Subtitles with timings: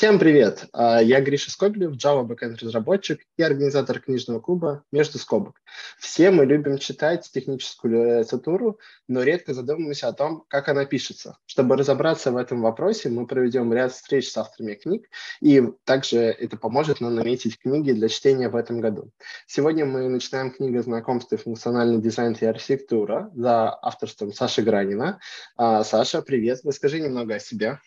[0.00, 0.64] Всем привет!
[0.72, 5.60] А, я Гриша Скобелев, Java Backend разработчик и организатор книжного клуба «Между скобок».
[5.98, 8.78] Все мы любим читать техническую литературу,
[9.08, 11.36] но редко задумываемся о том, как она пишется.
[11.44, 15.06] Чтобы разобраться в этом вопросе, мы проведем ряд встреч с авторами книг,
[15.42, 19.10] и также это поможет нам наметить книги для чтения в этом году.
[19.46, 25.20] Сегодня мы начинаем книгу знакомства «Функциональный дизайн и архитектура» за авторством Саши Гранина.
[25.58, 26.60] А, Саша, привет!
[26.64, 27.78] Расскажи немного о себе.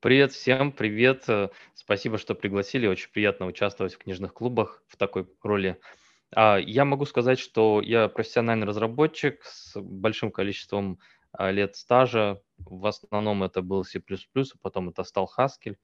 [0.00, 1.24] Привет всем, привет.
[1.26, 2.86] Э, спасибо, что пригласили.
[2.86, 5.80] Очень приятно участвовать в книжных клубах в такой роли.
[6.32, 11.00] А, я могу сказать, что я профессиональный разработчик с большим количеством
[11.32, 12.40] а, лет стажа.
[12.58, 15.74] В основном это был C++, а потом это стал Haskell.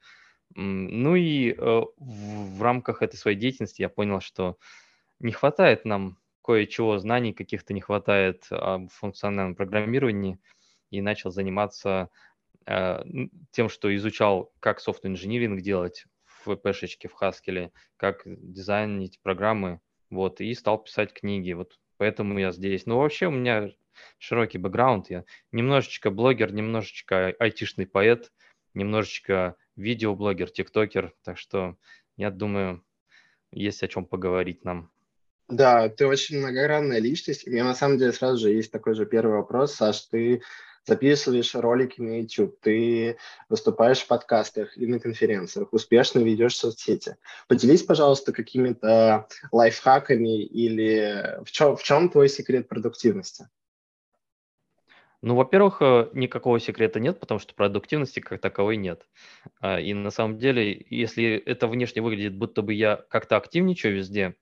[0.54, 4.58] Ну и э, в рамках этой своей деятельности я понял, что
[5.18, 10.38] не хватает нам кое-чего, знаний каких-то не хватает в функциональном программировании,
[10.90, 12.10] и начал заниматься
[12.66, 20.54] тем, что изучал, как soft-engineering делать в PHP, в Haskell, как дизайнить программы, вот, и
[20.54, 22.86] стал писать книги, вот поэтому я здесь.
[22.86, 23.70] Но вообще у меня
[24.18, 28.32] широкий бэкграунд, я немножечко блогер, немножечко айтишный поэт,
[28.74, 31.76] немножечко видеоблогер, тиктокер, так что
[32.16, 32.84] я думаю,
[33.50, 34.90] есть о чем поговорить нам.
[35.48, 37.46] Да, ты очень многогранная личность.
[37.46, 39.74] У меня на самом деле сразу же есть такой же первый вопрос.
[39.74, 40.42] Саш, ты
[40.84, 43.16] записываешь ролики на YouTube, ты
[43.48, 47.16] выступаешь в подкастах и на конференциях, успешно ведешь соцсети.
[47.48, 53.48] Поделись, пожалуйста, какими-то лайфхаками или в чем, в чем твой секрет продуктивности?
[55.26, 59.06] Ну, во-первых, э, никакого секрета нет, потому что продуктивности как таковой нет.
[59.58, 64.36] А, и на самом деле, если это внешне выглядит, будто бы я как-то активничаю везде,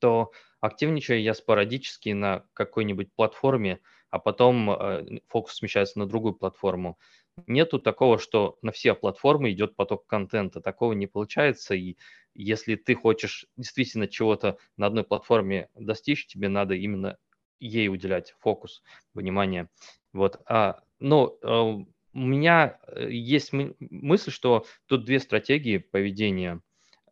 [0.00, 3.78] то активничаю я спорадически на какой-нибудь платформе,
[4.10, 6.98] а потом э, фокус смещается на другую платформу.
[7.46, 10.60] Нету такого, что на все платформы идет поток контента.
[10.60, 11.74] Такого не получается.
[11.74, 11.96] И
[12.34, 17.16] если ты хочешь действительно чего-то на одной платформе достичь, тебе надо именно
[17.60, 18.82] ей уделять фокус,
[19.14, 19.68] внимание.
[20.12, 20.40] Вот.
[20.46, 21.86] А, но э, у
[22.18, 26.60] меня э, есть мысль, что тут две стратегии поведения.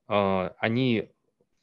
[0.08, 1.10] Они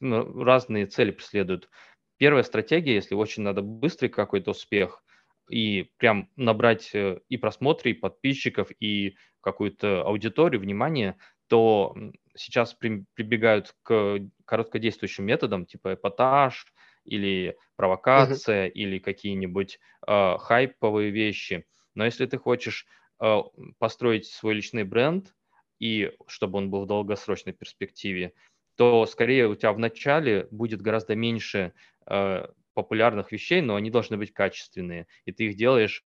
[0.00, 1.70] ну, разные цели преследуют.
[2.16, 5.03] Первая стратегия, если очень надо быстрый какой-то успех,
[5.48, 11.16] и прям набрать э, и просмотры, и подписчиков, и какую-то аудиторию, внимание,
[11.48, 11.94] то
[12.34, 16.66] сейчас при, прибегают к короткодействующим методам, типа эпатаж
[17.04, 18.72] или провокация, uh-huh.
[18.72, 21.66] или какие-нибудь э, хайповые вещи.
[21.94, 22.86] Но если ты хочешь
[23.20, 23.38] э,
[23.78, 25.34] построить свой личный бренд,
[25.78, 28.32] и чтобы он был в долгосрочной перспективе,
[28.76, 31.74] то скорее у тебя в начале будет гораздо меньше
[32.06, 35.06] э, популярных вещей, но они должны быть качественные.
[35.24, 36.04] И ты их делаешь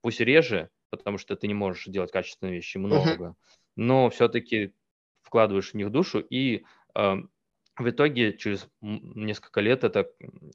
[0.00, 3.34] пусть реже, потому что ты не можешь делать качественные вещи много, uh-huh.
[3.76, 4.74] но все-таки
[5.22, 6.64] вкладываешь в них душу, и
[6.94, 7.14] э,
[7.76, 10.10] в итоге через несколько лет это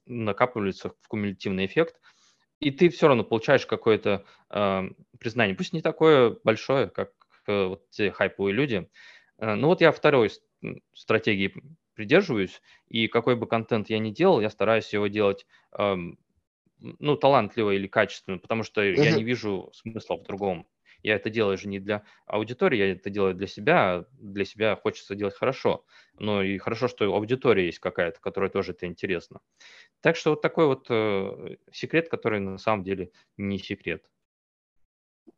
[0.05, 1.99] накапливается в кумулятивный эффект,
[2.59, 4.83] и ты все равно получаешь какое-то э,
[5.19, 7.11] признание, пусть не такое большое, как
[7.47, 8.89] э, вот те хайповые люди.
[9.39, 10.31] Э, ну вот я второй
[10.93, 11.53] стратегии
[11.97, 15.47] придерживаюсь, и какой бы контент я ни делал, я стараюсь его делать
[15.77, 16.19] эм,
[16.79, 19.03] ну, талантливо или качественно, потому что uh-huh.
[19.03, 20.67] я не вижу смысла в другом.
[21.01, 24.05] Я это делаю же не для аудитории, я это делаю для себя.
[24.11, 25.85] Для себя хочется делать хорошо.
[26.19, 29.39] Но и хорошо, что аудитория есть какая-то, которая тоже это интересно.
[30.01, 34.05] Так что вот такой вот э, секрет, который на самом деле не секрет.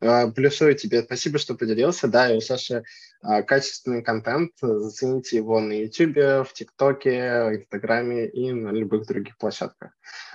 [0.00, 1.02] А, плюсую тебе.
[1.02, 2.08] Спасибо, что поделился.
[2.08, 2.84] Да, и у Саши
[3.22, 4.52] а, качественный контент.
[4.60, 9.90] Зацените его на YouTube, в ТикТоке, Инстаграме и на любых других площадках.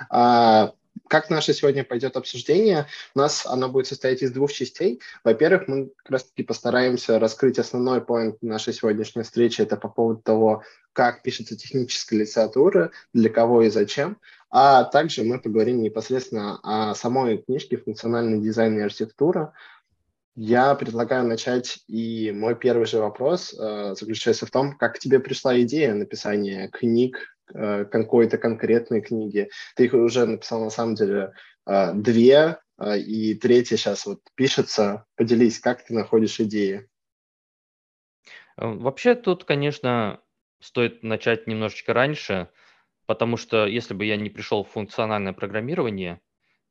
[0.10, 0.74] А,
[1.08, 2.88] как наше сегодня пойдет обсуждение?
[3.14, 5.02] У нас оно будет состоять из двух частей.
[5.24, 9.62] Во-первых, мы как раз-таки постараемся раскрыть основной поинт нашей сегодняшней встречи.
[9.62, 14.18] Это по поводу того, как пишется техническая литература, для кого и зачем.
[14.50, 19.54] А также мы поговорим непосредственно о самой книжке «Функциональный дизайн и архитектура».
[20.36, 25.60] Я предлагаю начать, и мой первый же вопрос э, заключается в том, как тебе пришла
[25.62, 29.50] идея написания книг, э, какой-то конкретной книги.
[29.76, 31.32] Ты их уже написал, на самом деле,
[31.66, 35.06] э, две, э, и третья сейчас вот пишется.
[35.16, 36.90] Поделись, как ты находишь идеи?
[38.58, 40.20] Э, вообще тут, конечно,
[40.60, 42.50] стоит начать немножечко раньше–
[43.06, 46.22] Потому что если бы я не пришел в функциональное программирование,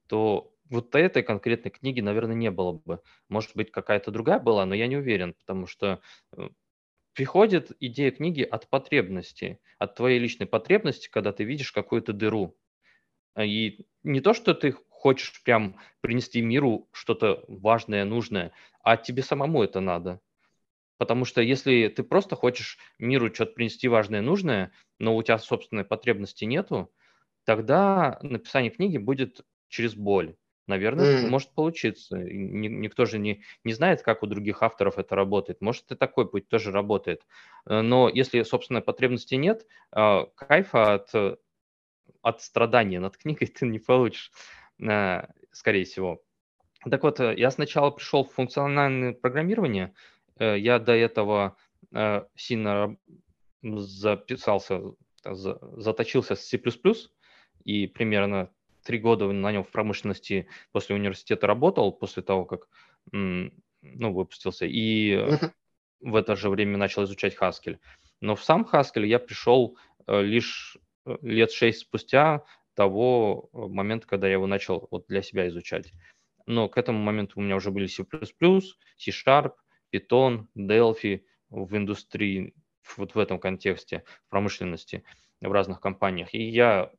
[0.08, 3.00] то вот этой конкретной книги, наверное, не было бы.
[3.28, 6.00] Может быть, какая-то другая была, но я не уверен, потому что
[6.36, 6.48] э,
[7.14, 12.56] приходит идея книги от потребности, от твоей личной потребности, когда ты видишь какую-то дыру.
[13.40, 18.52] И не то, что ты хочешь прям принести миру что-то важное, нужное,
[18.82, 20.20] а тебе самому это надо.
[20.96, 25.38] Потому что если ты просто хочешь миру что-то принести важное и нужное, но у тебя
[25.38, 26.93] собственной потребности нету,
[27.44, 30.37] тогда написание книги будет через боль.
[30.67, 31.29] Наверное, mm.
[31.29, 32.17] может получиться.
[32.17, 35.61] Никто же не, не знает, как у других авторов это работает.
[35.61, 37.26] Может, и такой путь тоже работает.
[37.67, 41.38] Э, но если, собственно, потребности нет, а, кайфа от,
[42.23, 44.32] от страдания над книгой ты не получишь,
[44.81, 46.23] э, скорее всего.
[46.91, 49.94] Так вот, э, я сначала пришел в функциональное программирование.
[50.38, 51.56] Я до этого
[52.34, 52.96] сильно
[53.62, 54.82] записался,
[55.22, 56.60] заточился с C++,
[57.64, 58.50] и примерно
[58.84, 62.69] три года на нем в промышленности после университета работал, после того, как
[63.12, 63.52] ну,
[64.12, 65.38] выпустился, и
[66.04, 67.78] в это же время начал изучать Haskell.
[68.20, 69.76] Но в сам Haskell я пришел
[70.06, 70.76] э, лишь
[71.06, 72.44] э, лет шесть спустя
[72.75, 75.92] того э, момента, когда я его начал вот для себя изучать.
[76.46, 79.52] Но к этому моменту у меня уже были C++, C-Sharp,
[79.94, 82.55] Python, Delphi в индустрии,
[82.96, 85.05] вот в этом контексте, в промышленности,
[85.41, 86.35] в разных компаниях.
[86.35, 86.91] И я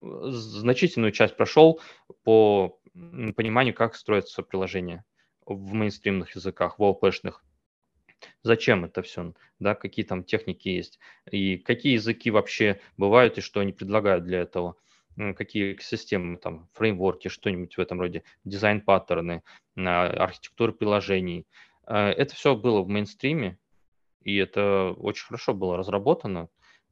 [0.00, 1.80] значительную часть прошел
[2.24, 2.78] по
[3.36, 5.04] пониманию, как строится приложение
[5.46, 7.42] в мейнстримных языках, в ООП-шных.
[8.42, 10.98] Зачем это все, да, какие там техники есть,
[11.30, 14.76] и какие языки вообще бывают, и что они предлагают для этого,
[15.36, 19.42] какие системы, там, фреймворки, что-нибудь в этом роде, дизайн-паттерны,
[19.76, 21.46] а, архитектуры приложений.
[21.86, 23.58] А, это все было в мейнстриме,
[24.22, 26.48] и это очень хорошо было разработано.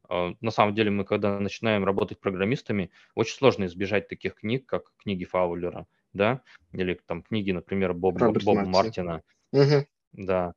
[0.09, 4.91] А, на самом деле мы, когда начинаем работать программистами, очень сложно избежать таких книг, как
[4.97, 6.41] книги Фаулера, да,
[6.71, 9.23] или там книги, например, Боб, Боба Мартина.
[9.51, 9.85] Угу.
[10.13, 10.53] Да.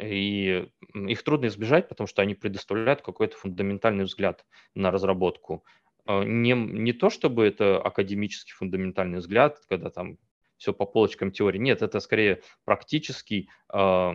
[0.00, 5.64] И их трудно избежать, потому что они предоставляют какой-то фундаментальный взгляд на разработку.
[6.06, 10.18] А, не, не то, чтобы это академический фундаментальный взгляд, когда там
[10.58, 11.58] все по полочкам теории.
[11.58, 14.12] Нет, это скорее практический э,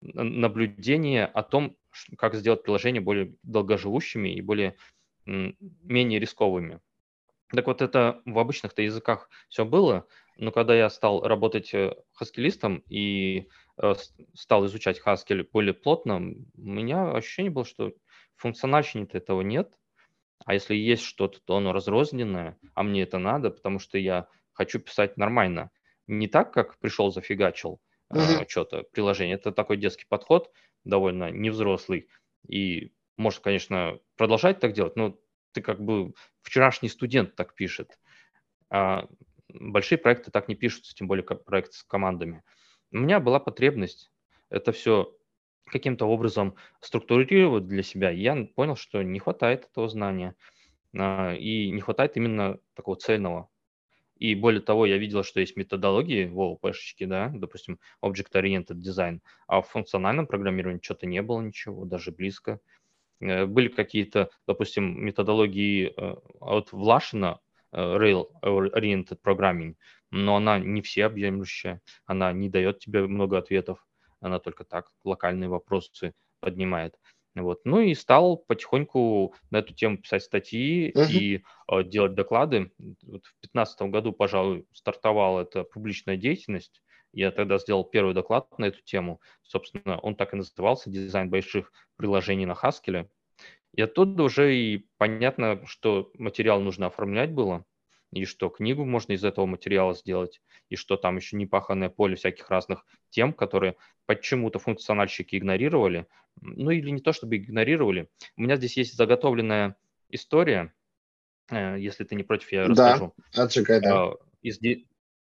[0.00, 1.76] наблюдение о том,
[2.16, 4.76] как сделать приложения более долгоживущими и более
[5.26, 6.80] менее рисковыми.
[7.48, 10.06] Так вот, это в обычных-то языках все было,
[10.36, 13.94] но когда я стал работать э, хаскилистом и э,
[14.34, 16.20] стал изучать Haskell более плотно, у
[16.56, 17.92] меня ощущение было, что
[18.36, 19.76] функциональщины этого нет,
[20.44, 24.78] а если есть что-то, то оно разрозненное, а мне это надо, потому что я хочу
[24.78, 25.70] писать нормально.
[26.10, 27.80] Не так, как пришел, зафигачил,
[28.12, 28.48] mm-hmm.
[28.48, 29.36] что-то, приложение.
[29.36, 30.50] Это такой детский подход,
[30.84, 32.08] довольно невзрослый.
[32.48, 35.16] И может, конечно, продолжать так делать, но
[35.52, 36.12] ты как бы
[36.42, 37.98] вчерашний студент так пишет.
[38.70, 39.06] А
[39.48, 42.42] большие проекты так не пишутся, тем более как проект с командами.
[42.90, 44.10] У меня была потребность
[44.48, 45.14] это все
[45.66, 48.10] каким-то образом структурировать для себя.
[48.10, 50.34] И я понял, что не хватает этого знания.
[50.98, 53.48] А, и не хватает именно такого цельного
[54.20, 59.62] и более того, я видел, что есть методологии в ООПшечке, да, допустим, Object-Oriented Design, а
[59.62, 62.60] в функциональном программировании что-то не было ничего, даже близко.
[63.20, 67.40] Э, были какие-то, допустим, методологии э, от Влашина,
[67.72, 69.76] э, Rail-Oriented Programming,
[70.10, 73.86] но она не всеобъемлющая, она не дает тебе много ответов,
[74.20, 76.94] она только так локальные вопросы поднимает.
[77.34, 77.60] Вот.
[77.64, 81.10] Ну и стал потихоньку на эту тему писать статьи uh-huh.
[81.12, 82.72] и э, делать доклады.
[82.78, 86.82] Вот в 2015 году, пожалуй, стартовала эта публичная деятельность.
[87.12, 89.20] Я тогда сделал первый доклад на эту тему.
[89.42, 93.08] Собственно, он так и назывался «Дизайн больших приложений на Haskell».
[93.74, 97.64] И оттуда уже и понятно, что материал нужно оформлять было
[98.12, 102.50] и что книгу можно из этого материала сделать, и что там еще непаханное поле всяких
[102.50, 103.76] разных тем, которые
[104.06, 106.06] почему-то функциональщики игнорировали,
[106.40, 108.08] ну или не то чтобы игнорировали.
[108.36, 109.76] У меня здесь есть заготовленная
[110.08, 110.74] история,
[111.50, 113.14] э, если ты не против, я да, расскажу.
[113.34, 114.04] Отжигай, да.
[114.04, 114.58] А, из,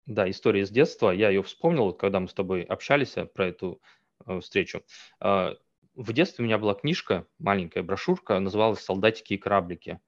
[0.06, 1.10] да, история из детства.
[1.10, 3.80] Я ее вспомнил, когда мы с тобой общались э, про эту
[4.26, 4.82] э, встречу.
[5.20, 10.00] В детстве у меня была книжка, маленькая брошюрка, называлась «Солдатики и кораблики».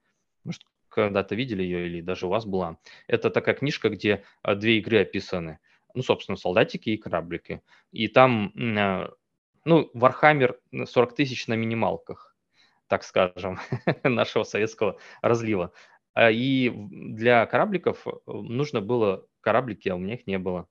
[0.96, 2.78] Когда-то видели ее или даже у вас была.
[3.06, 5.58] Это такая книжка, где а, две игры описаны.
[5.92, 7.60] Ну, собственно, солдатики и кораблики.
[7.92, 9.12] И там, а,
[9.66, 12.34] ну, Warhammer 40 тысяч на минималках,
[12.86, 13.58] так скажем,
[14.04, 15.72] нашего советского разлива.
[16.14, 20.66] А, и для корабликов нужно было кораблики, а у меня их не было.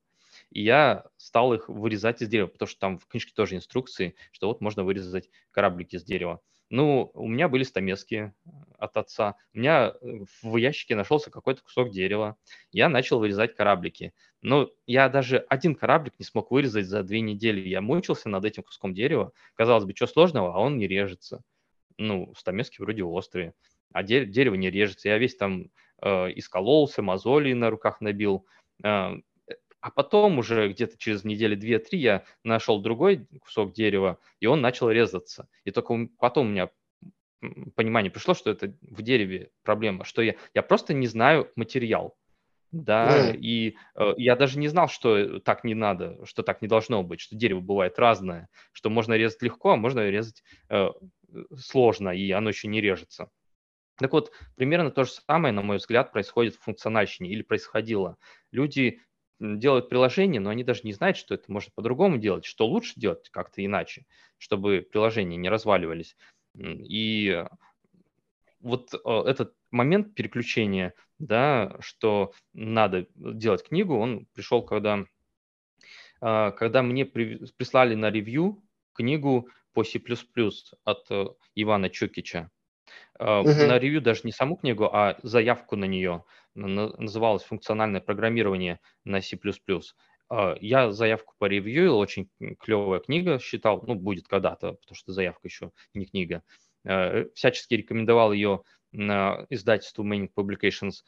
[0.50, 4.48] И я стал их вырезать из дерева, потому что там в книжке тоже инструкции, что
[4.48, 6.42] вот можно вырезать кораблики из дерева.
[6.70, 9.36] Ну, у меня были стамески э, от отца.
[9.54, 12.38] У меня э, в ящике нашелся какой-то кусок дерева.
[12.72, 14.14] Я начал вырезать кораблики.
[14.42, 17.68] Но я даже один кораблик не смог вырезать за две недели.
[17.68, 19.32] Я мучился над этим куском дерева.
[19.54, 21.44] Казалось бы, что сложного, а он не режется.
[21.98, 23.54] Ну, стамески вроде острые,
[23.94, 25.10] а дерево не режется.
[25.10, 28.46] Я весь там э, искололся, мозоли на руках набил.
[28.84, 29.14] Э,
[29.86, 34.90] А потом уже где-то через недели две-три я нашел другой кусок дерева, и он начал
[34.90, 35.48] резаться.
[35.64, 36.72] И только потом у меня
[37.76, 42.18] понимание пришло, что это в дереве проблема, что я, я просто не знаю материал.
[42.72, 43.38] Да, mm.
[43.38, 47.20] и э, я даже не знал, что так не надо, что так не должно быть,
[47.20, 50.90] что дерево бывает разное, что можно резать легко, а можно резать э,
[51.56, 53.30] сложно, и оно еще не режется.
[53.98, 58.18] Так вот, примерно то же самое, на мой взгляд, происходит в функциональщине или происходило.
[58.52, 59.00] Люди
[59.40, 63.30] делают приложение, но они даже не знают, что это можно по-другому делать, что лучше делать
[63.30, 64.06] как-то иначе,
[64.38, 66.16] чтобы приложения не разваливались.
[66.58, 67.44] И
[68.62, 75.06] вот э, этот момент переключения, да, что надо делать книгу, он пришел, когда,
[76.22, 78.64] а, когда мне прислали на ревью
[78.94, 80.02] книгу по C++
[80.84, 81.26] от э,
[81.56, 82.50] Ивана Чукича.
[83.20, 83.68] Uh-huh.
[83.68, 86.24] На ревью даже не саму книгу, а заявку на нее.
[86.56, 89.38] Называлось «Функциональное программирование на C++».
[90.28, 95.48] А, я заявку по ревью, очень клевая книга считал, ну, будет когда-то, потому что заявка
[95.48, 96.44] еще не книга.
[96.84, 101.04] Э, всячески рекомендовал ее на издательству Manning Publications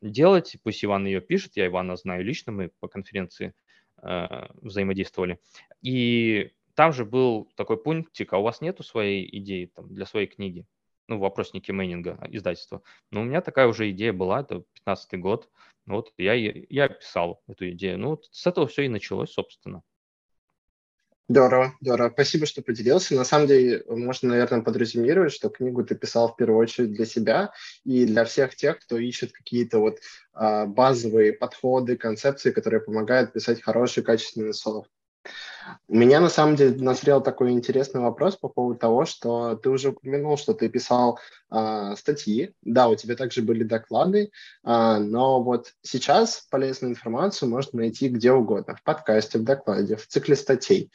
[0.00, 0.56] делать.
[0.62, 3.54] Пусть Иван ее пишет, я Ивана знаю лично, мы по конференции
[4.02, 5.38] э, взаимодействовали.
[5.82, 10.26] И там же был такой пунктик, а у вас нету своей идеи там, для своей
[10.26, 10.66] книги?
[11.08, 12.82] Ну, вопросники Мейнинга, издательства.
[13.10, 15.48] Но у меня такая уже идея была, это 15 год.
[15.86, 17.98] Вот я, я писал эту идею.
[17.98, 19.82] Ну, вот с этого все и началось, собственно.
[21.28, 22.10] Здорово, здорово.
[22.10, 23.16] Спасибо, что поделился.
[23.16, 27.52] На самом деле, можно, наверное, подразумевать, что книгу ты писал в первую очередь для себя
[27.84, 29.98] и для всех тех, кто ищет какие-то вот
[30.32, 34.88] а, базовые подходы, концепции, которые помогают писать хороший, качественный софт.
[35.88, 39.90] У меня на самом деле назрел такой интересный вопрос по поводу того, что ты уже
[39.90, 41.18] упомянул, что ты писал
[41.50, 42.54] э, статьи.
[42.62, 44.30] Да, у тебя также были доклады,
[44.64, 50.06] э, но вот сейчас полезную информацию можно найти где угодно, в подкасте, в докладе, в
[50.06, 50.90] цикле статей.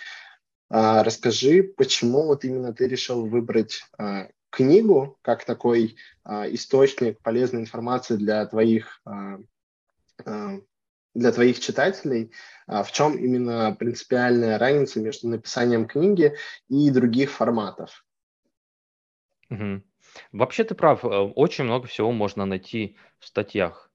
[0.69, 5.95] Э, расскажи, почему вот именно ты решил выбрать э, книгу как такой
[6.25, 10.59] э, источник полезной информации для твоих э,
[11.13, 12.31] для твоих читателей,
[12.67, 16.35] а, в чем именно принципиальная разница между написанием книги
[16.69, 18.05] и других форматов?
[19.49, 19.83] Угу.
[20.31, 23.91] Вообще ты прав, э, очень много всего можно найти в статьях.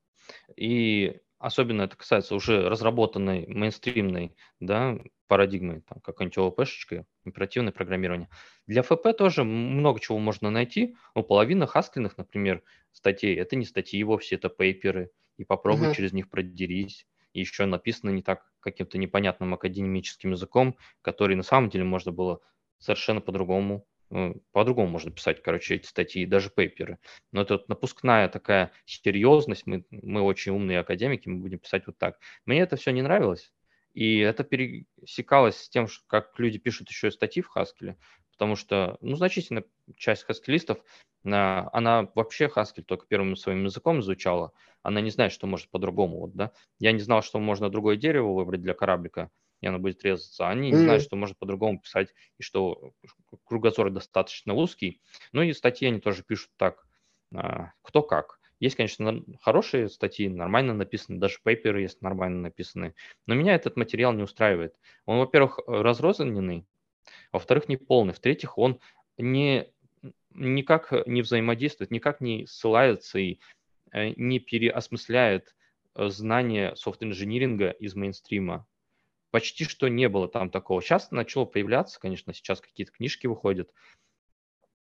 [0.56, 8.28] И особенно это касается уже разработанной мейнстримной да, парадигмы, там, какой-нибудь оперативное программирование.
[8.66, 10.96] Для ФП тоже много чего можно найти.
[11.14, 15.95] У половины хаскельных, например, статей, это не статьи вовсе, это пейперы, и попробуй uh-huh.
[15.95, 17.07] через них продерись.
[17.33, 22.40] И еще написано не так каким-то непонятным академическим языком, который на самом деле можно было
[22.78, 26.99] совершенно по-другому э, по-другому можно писать, короче, эти статьи, даже пейперы.
[27.33, 31.99] Но это вот напускная такая серьезность, мы, мы очень умные академики, мы будем писать вот
[31.99, 32.19] так.
[32.47, 33.52] Мне это все не нравилось,
[33.97, 37.97] и это пересекалось с тем, как люди пишут еще и статьи в Haskell,
[38.33, 39.64] потому что, ну, значительная
[39.97, 40.78] часть хаскелистов,
[41.26, 44.52] она вообще Haskell только первым своим языком изучала,
[44.83, 46.52] она не знает, что может по-другому, вот, да.
[46.78, 49.30] Я не знал, что можно другое дерево выбрать для кораблика,
[49.61, 50.49] и оно будет резаться.
[50.49, 50.85] Они не mm-hmm.
[50.85, 52.92] знают, что можно по-другому писать, и что
[53.45, 55.00] кругозор достаточно узкий.
[55.33, 56.87] Ну и статьи они тоже пишут так,
[57.35, 58.38] а, кто как.
[58.59, 62.95] Есть, конечно, хорошие статьи, нормально написаны, даже пейперы есть нормально написаны.
[63.26, 64.75] Но меня этот материал не устраивает.
[65.04, 66.66] Он, во-первых, разрозненный,
[67.33, 68.80] во-вторых, не полный, в-третьих, он
[69.18, 69.68] не,
[70.37, 73.38] никак не взаимодействует, никак не ссылается и
[73.93, 75.55] э, не переосмысляет
[75.95, 78.66] э, знания софт-инжиниринга из мейнстрима.
[79.31, 80.81] Почти что не было там такого.
[80.81, 83.71] Сейчас начало появляться, конечно, сейчас какие-то книжки выходят,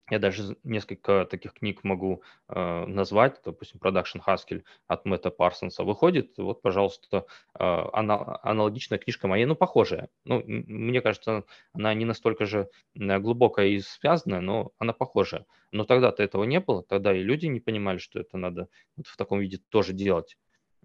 [0.09, 6.37] я даже несколько таких книг могу э, назвать, допустим, Production Haskell от Мэтта Парсонса выходит,
[6.37, 10.09] вот, пожалуйста, э, ана- аналогичная книжка моей, ну, похожая.
[10.23, 11.43] Ну, мне кажется,
[11.73, 15.45] она не настолько же глубокая и связанная, но она похожая.
[15.71, 19.17] Но тогда-то этого не было, тогда и люди не понимали, что это надо вот в
[19.17, 20.37] таком виде тоже делать,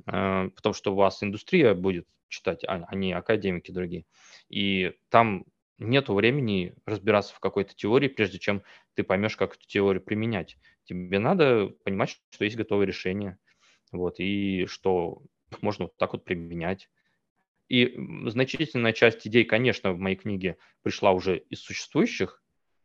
[0.06, 4.06] э, потому что у вас индустрия будет читать, а, а не академики другие.
[4.48, 5.44] И там
[5.80, 8.62] нет времени разбираться в какой-то теории, прежде чем
[8.94, 10.56] ты поймешь, как эту теорию применять.
[10.84, 13.38] Тебе надо понимать, что есть готовые решения,
[13.90, 15.22] вот, и что
[15.62, 16.88] можно вот так вот применять.
[17.68, 17.96] И
[18.26, 22.42] значительная часть идей, конечно, в моей книге пришла уже из существующих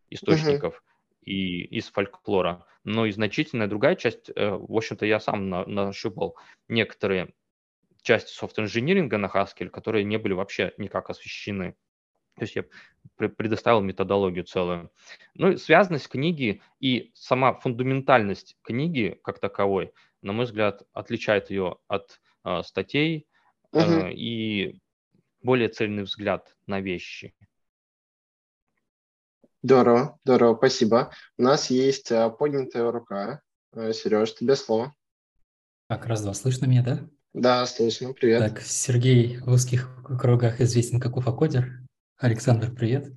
[0.10, 1.25] источников uh-huh.
[1.25, 6.38] и из фольклора, но и значительная другая часть, э, в общем-то, я сам на, нащупал
[6.68, 7.34] некоторые
[8.04, 11.75] части софт-инжиниринга на Haskell, которые не были вообще никак освещены.
[12.36, 12.65] То есть я
[13.15, 14.92] предоставил методологию целую.
[15.36, 21.77] Ну и связанность книги и сама фундаментальность книги как таковой, на мой взгляд, отличает ее
[21.88, 23.27] от э, статей,
[23.72, 24.08] угу.
[24.08, 24.80] и
[25.42, 27.34] более цельный взгляд на вещи.
[29.63, 31.12] Здорово, здорово, спасибо.
[31.38, 33.42] У нас есть а, поднятая рука.
[33.74, 34.94] Э, Сереж, тебе слово.
[35.88, 37.10] Так, раз-два, слышно меня, да?
[37.34, 38.39] Да, слышно, привет.
[38.39, 39.89] Так, Сергей в узких
[40.20, 41.85] кругах известен как Уфакодер.
[42.17, 43.12] Александр, привет.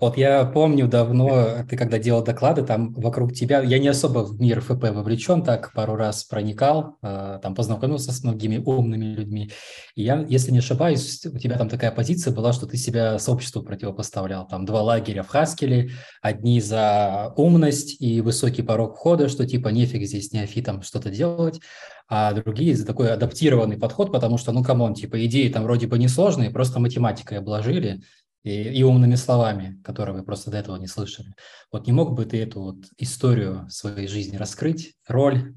[0.00, 4.38] Вот я помню давно, ты когда делал доклады, там вокруг тебя, я не особо в
[4.38, 9.50] мир ФП вовлечен, так пару раз проникал, э, там познакомился с многими умными людьми.
[9.94, 13.62] И я, если не ошибаюсь, у тебя там такая позиция была, что ты себя сообществу
[13.62, 14.46] противопоставлял.
[14.46, 19.68] Там два лагеря в Haskell е, одни за заумность и высокий порог входа, что типа
[19.68, 21.62] нефиг здесь неофитам что-то делать,
[22.08, 25.86] а другие за такой адаптированный подход, потому что, ну, come on, типа идеи там вроде
[25.86, 28.02] бы несложные, просто математикой обложили,
[28.44, 31.34] и, и умными словами, которые вы просто до этого не слышали.
[31.72, 35.54] Вот не мог бы ты эту вот историю своей жизни раскрыть, роль,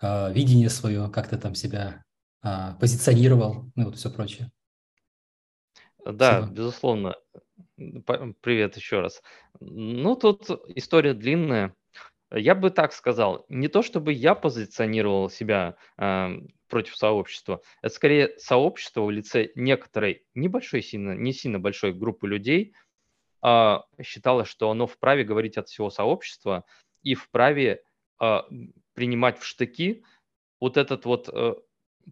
[0.00, 2.04] э, видение свое, как ты там себя
[2.44, 4.52] э, позиционировал, ну и вот все прочее?
[6.04, 6.54] Да, Спасибо.
[6.54, 7.14] безусловно.
[8.40, 9.22] Привет еще раз.
[9.60, 11.74] Ну, тут история длинная.
[12.30, 16.28] Я бы так сказал, не то чтобы я позиционировал себя э,
[16.68, 22.74] против сообщества, это скорее сообщество в лице некоторой небольшой, сильно, не сильно большой группы людей
[23.42, 26.64] э, считало, что оно вправе говорить от всего сообщества
[27.02, 27.82] и вправе
[28.20, 28.38] э,
[28.92, 30.04] принимать в штыки
[30.60, 31.54] вот этот вот э,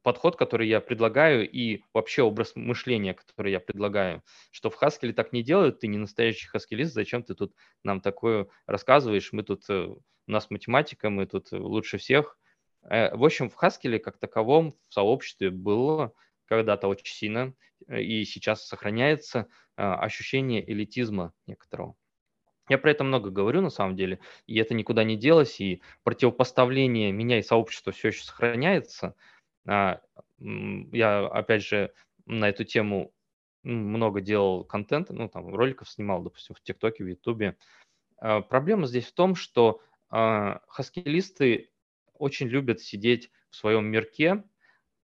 [0.02, 5.32] подход, который я предлагаю, и вообще образ мышления, который я предлагаю, что в Хаскеле так
[5.32, 9.86] не делают, ты не настоящий хаскелист, зачем ты тут нам такое рассказываешь, мы тут, э,
[9.86, 12.38] у нас математика, мы тут лучше всех.
[12.82, 16.12] Э, в общем, в Хаскеле как таковом в сообществе было
[16.46, 17.54] когда-то очень сильно,
[17.88, 19.46] э, и сейчас сохраняется
[19.78, 21.96] ощущение элитизма некоторого.
[22.70, 27.12] Я про это много говорю на самом деле, и это никуда не делось, и противопоставление
[27.12, 29.14] меня и сообщества все еще сохраняется–
[29.66, 31.92] я, опять же,
[32.26, 33.12] на эту тему
[33.62, 37.56] много делал контента, ну, там, роликов снимал, допустим, в ТикТоке, в Ютубе.
[38.18, 41.70] А, проблема здесь в том, что а, хаскилисты
[42.14, 44.44] очень любят сидеть в своем мирке,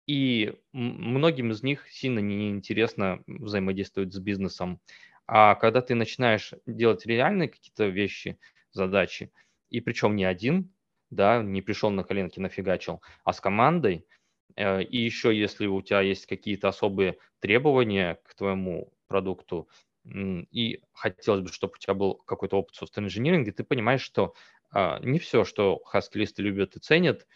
[0.07, 4.81] и многим из них сильно неинтересно взаимодействовать с бизнесом.
[5.27, 8.39] А когда ты начинаешь делать реальные какие-то вещи,
[8.73, 9.31] задачи,
[9.69, 10.73] и причем не один,
[11.11, 14.07] да, не пришел на коленки, нафигачил, а с командой–
[14.59, 19.69] и еще, если у тебя есть какие-то особые требования к твоему продукту,
[20.05, 24.35] и хотелось бы, чтобы у тебя был какой-то опыт software инжиниринге, ты понимаешь, что
[24.71, 27.27] а, не все, что хаскилисты любят и ценят,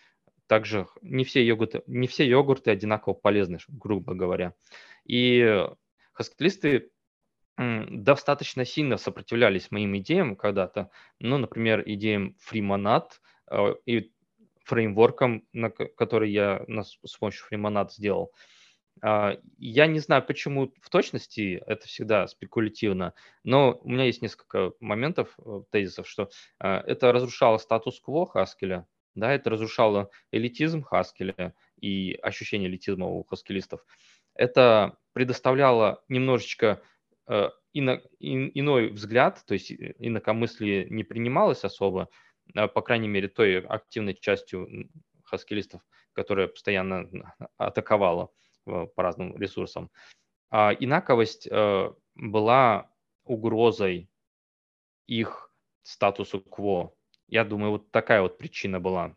[0.46, 4.54] также не все йогурты, не все йогурты одинаково полезны, грубо говоря.
[5.04, 5.66] И
[6.12, 6.90] хаскилисты
[7.56, 13.08] достаточно сильно сопротивлялись моим идеям когда-то, ну, например, идеям FreeMonad,
[13.50, 14.11] э, и
[14.64, 18.32] фреймворком, на который я на, с помощью фримонад сделал.
[19.00, 24.72] А, я не знаю, почему в точности, это всегда спекулятивно, но у меня есть несколько
[24.80, 32.18] моментов, э, тезисов, что а, это разрушало статус-кво Хаскеля, да, это разрушало элитизм Хаскеля и
[32.22, 33.84] ощущение элитизма у хаскелистов.
[34.34, 36.82] Это предоставляло немножечко
[37.28, 42.08] э, ино, иной взгляд, то есть инакомыслие не принималось особо,
[42.54, 44.88] по крайней мере, той активной частью
[45.24, 47.08] хаскилистов, которая постоянно
[47.56, 48.30] атаковала
[48.64, 49.90] по разным ресурсам.
[50.50, 52.90] А инаковость э, была
[53.24, 54.10] угрозой
[55.06, 55.52] их
[55.82, 56.94] статусу кво.
[57.26, 59.16] Я думаю, вот такая вот причина была.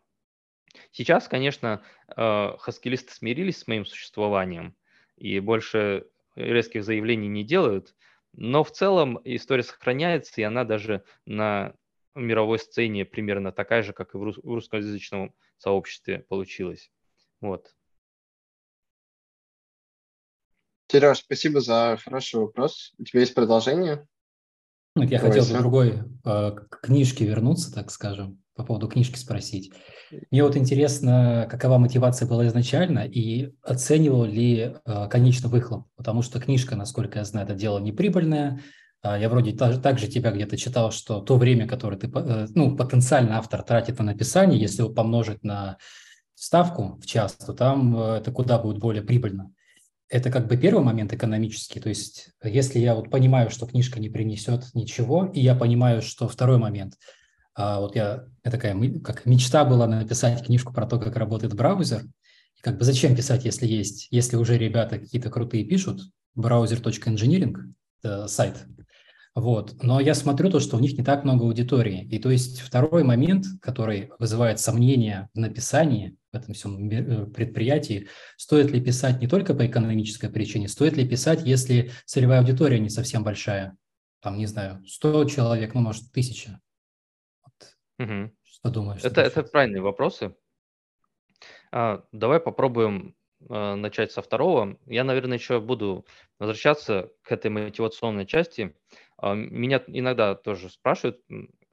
[0.90, 1.84] Сейчас, конечно,
[2.16, 4.76] э, хаскилисты смирились с моим существованием
[5.16, 7.94] и больше резких заявлений не делают,
[8.32, 11.74] но в целом история сохраняется, и она даже на
[12.16, 16.90] мировой сцене примерно такая же, как и в, рус- в русскоязычном сообществе получилась.
[17.40, 17.74] Вот.
[20.90, 22.94] Сереж, спасибо за хороший вопрос.
[22.98, 24.06] У тебя есть продолжение?
[24.94, 25.90] Ну, я Давай, хотел бы другой
[26.24, 29.72] э, к книжке вернуться, так скажем, по поводу книжки спросить.
[30.30, 36.40] Мне вот интересно, какова мотивация была изначально и оценивал ли э, конечный выхлоп, потому что
[36.40, 38.62] книжка, насколько я знаю, это дело неприбыльное,
[39.02, 43.62] я вроде также тебя где-то читал, что то время, которое ты, э, ну, потенциально автор
[43.62, 45.78] тратит на написание, если его помножить на
[46.34, 49.52] ставку в час, то там э, это куда будет более прибыльно.
[50.08, 51.80] Это как бы первый момент экономический.
[51.80, 56.28] То есть если я вот понимаю, что книжка не принесет ничего, и я понимаю, что
[56.28, 56.94] второй момент,
[57.54, 62.04] а, вот я, я такая как мечта была написать книжку про то, как работает браузер,
[62.56, 66.02] и как бы зачем писать, если есть, если уже ребята какие-то крутые пишут,
[66.38, 67.72] browser.engineering,
[68.28, 68.66] сайт,
[69.36, 69.82] вот.
[69.82, 72.08] Но я смотрю то, что у них не так много аудитории.
[72.10, 78.08] И то есть второй момент, который вызывает сомнения в написании, этом всем э, предприятии.
[78.36, 82.88] Стоит ли писать не только по экономической причине, стоит ли писать, если целевая аудитория не
[82.88, 83.76] совсем большая?
[84.20, 86.60] Там, не знаю, 100 человек, ну, может, тысяча.
[87.42, 88.08] Вот.
[88.08, 88.32] Угу.
[88.42, 89.04] Что думаешь?
[89.04, 90.34] Это, это правильные вопросы.
[91.70, 93.14] А, давай попробуем
[93.48, 94.78] начать со второго.
[94.86, 96.06] Я, наверное, еще буду
[96.38, 98.74] возвращаться к этой мотивационной части.
[99.18, 101.20] А, меня иногда тоже спрашивают,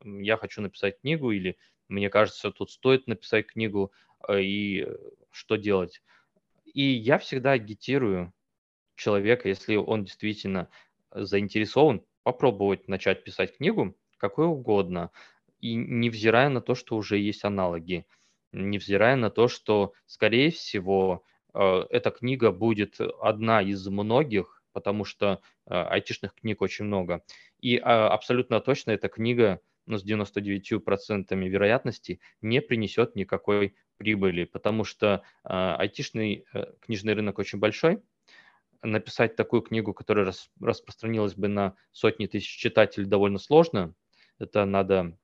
[0.04, 1.58] я хочу написать книгу или
[1.88, 4.88] мне кажется, тут стоит написать книгу а, и
[5.32, 6.02] что делать.
[6.66, 8.34] И я всегда агитирую
[8.96, 10.70] человека, если он действительно
[11.12, 15.12] заинтересован, попробовать начать писать книгу, какой угодно,
[15.60, 18.06] и невзирая на то, что уже есть аналоги,
[18.52, 25.74] невзирая на то, что, скорее всего, эта книга будет одна из многих, потому что э,
[25.74, 27.24] айтишных книг очень много.
[27.60, 34.84] И а, абсолютно точно эта книга ну, с 99% вероятности не принесет никакой прибыли, потому
[34.84, 38.02] что а, айтишный э, книжный рынок очень большой.
[38.82, 43.94] Написать такую книгу, которая рас, распространилась бы на сотни тысяч читателей, довольно сложно.
[44.40, 45.18] Это надо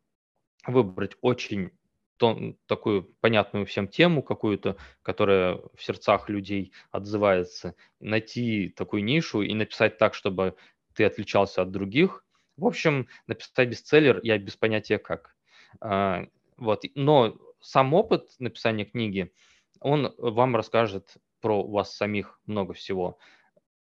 [0.65, 1.71] выбрать очень
[2.19, 9.53] то, такую понятную всем тему какую-то, которая в сердцах людей отзывается, найти такую нишу и
[9.53, 10.55] написать так, чтобы
[10.93, 12.25] ты отличался от других.
[12.57, 15.35] В общем, написать бестселлер я без понятия как.
[15.79, 16.25] А,
[16.57, 16.83] вот.
[16.93, 19.31] Но сам опыт написания книги,
[19.79, 23.17] он вам расскажет про вас самих много всего.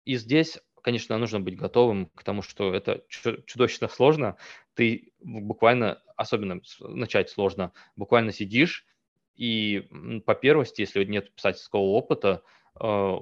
[0.06, 4.38] И здесь конечно, нужно быть готовым к тому, что это чудовищно сложно.
[4.74, 8.88] Ты буквально, особенно начать сложно, буквально сидишь
[9.36, 9.88] и
[10.26, 12.42] по первости, если нет писательского опыта,
[12.82, 13.18] э,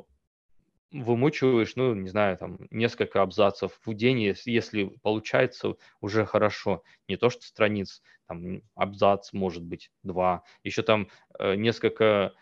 [0.92, 6.84] вымучиваешь, ну, не знаю, там, несколько абзацев в день, если получается, уже хорошо.
[7.10, 10.44] Не то, что страниц, там, абзац, может быть, два.
[10.64, 12.34] Еще там э, несколько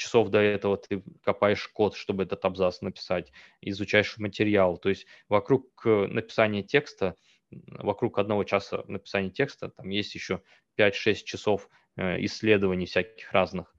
[0.00, 4.78] часов до этого ты копаешь код, чтобы этот абзац написать, изучаешь материал.
[4.78, 7.16] То есть вокруг э, написания текста,
[7.50, 10.42] вокруг одного часа написания текста, там есть еще
[10.78, 13.74] 5-6 часов э, исследований всяких разных.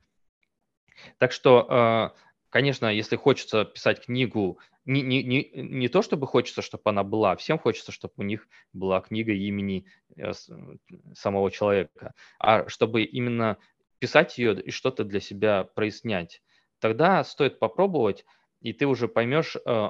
[1.17, 6.61] Так что, э, конечно, если хочется писать книгу, не, не, не, не то чтобы хочется,
[6.61, 9.85] чтобы она была, всем хочется, чтобы у них была книга имени
[11.13, 13.57] самого человека, а чтобы именно
[14.01, 16.41] писать ее и что-то для себя прояснять.
[16.79, 18.25] Тогда стоит попробовать,
[18.59, 19.89] и ты уже поймешь, э,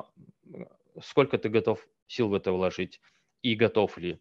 [1.01, 2.99] сколько ты готов сил в это вложить
[3.41, 4.19] и готов ли.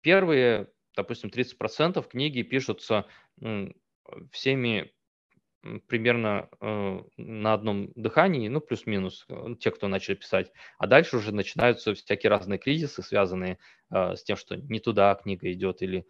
[0.00, 3.06] Первые, допустим, 30% книги пишутся
[4.32, 4.92] всеми
[5.88, 10.52] примерно э, на одном дыхании, ну, плюс-минус, э, те, кто начали писать.
[10.78, 13.58] А дальше уже начинаются всякие разные кризисы, связанные
[13.90, 16.06] с тем, что не туда книга идет или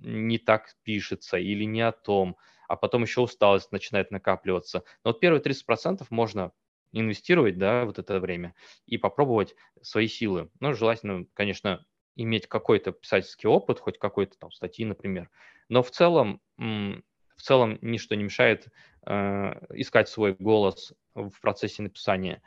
[0.00, 2.36] не так пишется или не о том,
[2.68, 4.84] а потом еще усталость начинает накапливаться.
[5.04, 6.52] Но вот первые 30% можно
[6.92, 8.54] инвестировать, да, вот это время
[8.86, 10.50] и попробовать свои силы.
[10.60, 11.84] Ну, желательно, конечно,
[12.16, 15.30] иметь какой-то писательский опыт, хоть какой-то там статьи, например.
[15.68, 18.68] Но в целом, в целом ничто не мешает
[19.06, 19.12] э,
[19.74, 22.42] искать свой голос в процессе написания.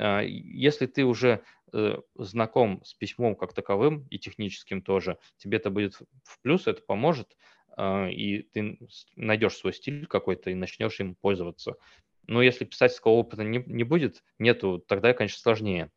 [0.00, 5.70] Э, если ты уже Э, знаком с письмом как таковым и техническим тоже, тебе это
[5.70, 7.36] будет в плюс, это поможет,
[7.76, 8.78] а, и ты
[9.14, 11.76] найдешь свой стиль какой-то и начнешь им пользоваться.
[12.26, 15.92] Но если писательского опыта не, не будет, нету, тогда, конечно, сложнее.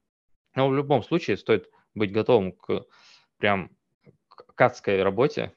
[0.54, 2.86] Но в любом случае стоит быть готовым к
[3.38, 3.72] прям
[4.28, 5.54] к адской работе,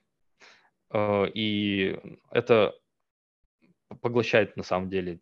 [0.91, 2.75] э, и это
[4.01, 5.21] поглощает на самом деле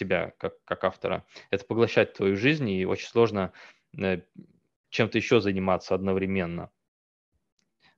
[0.00, 1.24] тебя как, как автора.
[1.50, 3.52] Это поглощает твою жизнь, и очень сложно
[3.98, 4.20] Э,
[4.90, 6.70] чем-то еще заниматься одновременно.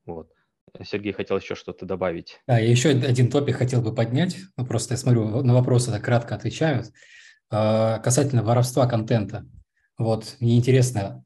[0.04, 0.30] Вот.
[0.82, 2.40] Сергей хотел еще что-то добавить.
[2.46, 4.36] Да, я еще один топик хотел бы поднять.
[4.56, 6.92] Ну, просто я смотрю, на вопросы так кратко отвечают.
[7.50, 9.46] А, касательно воровства контента.
[9.98, 11.24] Вот, мне интересно,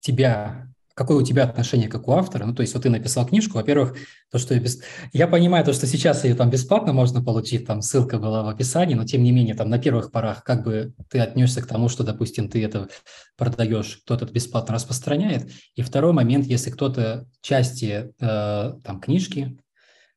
[0.00, 2.46] тебя какое у тебя отношение как у автора?
[2.46, 3.98] Ну, то есть вот ты написал книжку, во-первых,
[4.32, 4.80] то, что я, без...
[5.12, 8.94] я понимаю, то, что сейчас ее там бесплатно можно получить, там ссылка была в описании,
[8.94, 12.02] но тем не менее, там на первых порах, как бы ты отнесся к тому, что,
[12.02, 12.88] допустим, ты это
[13.36, 15.50] продаешь, кто-то это бесплатно распространяет.
[15.74, 19.58] И второй момент, если кто-то части э, там книжки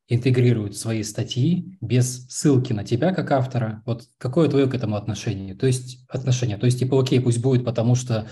[0.08, 5.54] интегрирует свои статьи без ссылки на тебя как автора, вот какое твое к этому отношение?
[5.54, 8.28] То есть отношение, то есть типа окей, пусть будет, потому что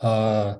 [0.00, 0.54] э,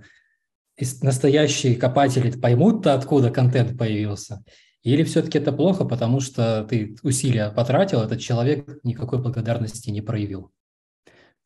[1.03, 4.45] настоящие копатели поймут-то, откуда контент появился?
[4.83, 10.53] Или все-таки это плохо, потому что ты усилия потратил, этот человек никакой благодарности не проявил?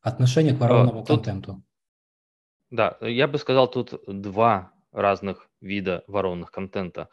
[0.00, 1.62] Отношение к воронному а, контенту.
[2.70, 7.08] Да, я бы сказал, тут два разных вида воронных контента.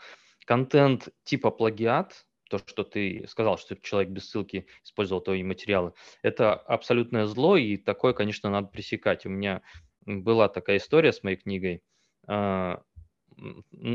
[0.46, 6.54] Контент типа плагиат, то, что ты сказал, что человек без ссылки использовал твои материалы, это
[6.54, 9.26] абсолютное зло, и такое, конечно, надо пресекать.
[9.26, 9.62] У меня
[10.06, 11.82] была такая история с моей книгой.
[12.28, 12.82] А,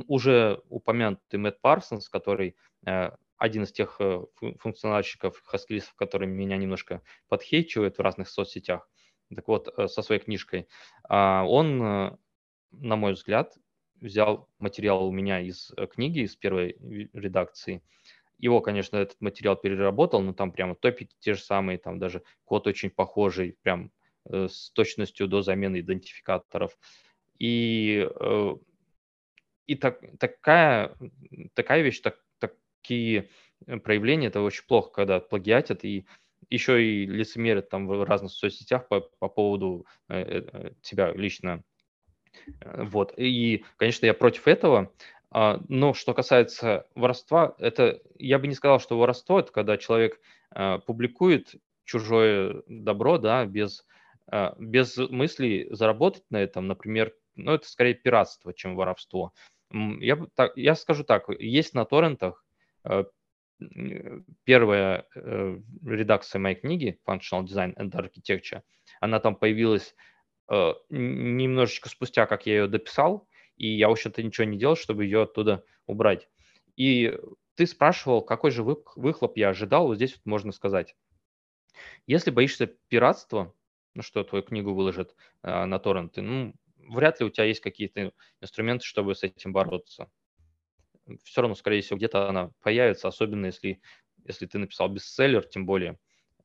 [0.08, 2.56] уже упомянутый Мэтт Парсонс, который
[2.86, 4.22] э, один из тех э,
[4.58, 8.88] функциональщиков, хаскилистов, которые меня немножко подхейчивают в разных соцсетях,
[9.34, 10.68] так вот, э, со своей книжкой,
[11.08, 13.54] а, он, на мой взгляд,
[14.00, 16.76] взял материал у меня из книги, из первой
[17.12, 17.82] редакции,
[18.38, 22.66] его, конечно, этот материал переработал, но там прямо топики те же самые, там даже код
[22.66, 23.92] очень похожий, прям
[24.26, 26.76] с точностью до замены идентификаторов.
[27.38, 28.56] И, э,
[29.66, 30.96] и так, такая,
[31.54, 33.28] такая вещь, так, такие
[33.82, 36.06] проявления, это очень плохо, когда плагиатят и
[36.50, 41.64] еще и лицемерят там в разных соцсетях по, по поводу э, э тебя лично.
[42.62, 43.14] Вот.
[43.16, 44.92] И, конечно, я против этого.
[45.30, 50.20] А, но что касается воровства, это я бы не сказал, что воровство это когда человек
[50.50, 53.84] а, публикует чужое добро, да, без,
[54.28, 59.32] а, без мысли заработать на этом, например, ну, это скорее пиратство, чем воровство.
[59.70, 62.44] Я, так, я скажу так, есть на торрентах
[64.44, 68.62] первая э, редакция моей книги Functional Design and Architecture,
[69.00, 69.94] она там появилась
[70.48, 75.04] э, немножечко спустя, как я ее дописал, и я, в общем-то, ничего не делал, чтобы
[75.04, 76.28] ее оттуда убрать.
[76.76, 77.16] И
[77.54, 80.96] ты спрашивал, какой же выхлоп я ожидал, вот здесь вот можно сказать.
[82.06, 83.54] Если боишься пиратства,
[83.94, 86.54] ну что, твою книгу выложат э, на торренты, ну,
[86.88, 90.10] вряд ли у тебя есть какие-то инструменты, чтобы с этим бороться.
[91.24, 93.80] Все равно, скорее всего, где-то она появится, особенно если,
[94.24, 95.98] если ты написал бестселлер, тем более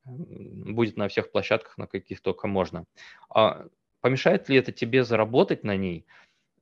[0.04, 2.86] будет на всех площадках, на каких только можно.
[3.28, 3.66] А
[4.00, 6.06] помешает ли это тебе заработать на ней?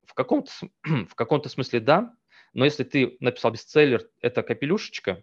[0.04, 0.50] В каком-то,
[0.82, 2.14] в каком-то смысле да,
[2.52, 5.22] но если ты написал бестселлер, это капелюшечка.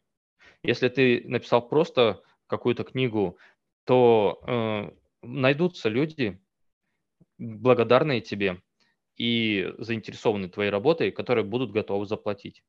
[0.64, 3.38] Если ты написал просто какую-то книгу,
[3.84, 4.92] то э,
[5.22, 6.42] найдутся люди,
[7.38, 8.62] благодарные тебе
[9.18, 12.64] и заинтересованные твоей работой, которые будут готовы заплатить.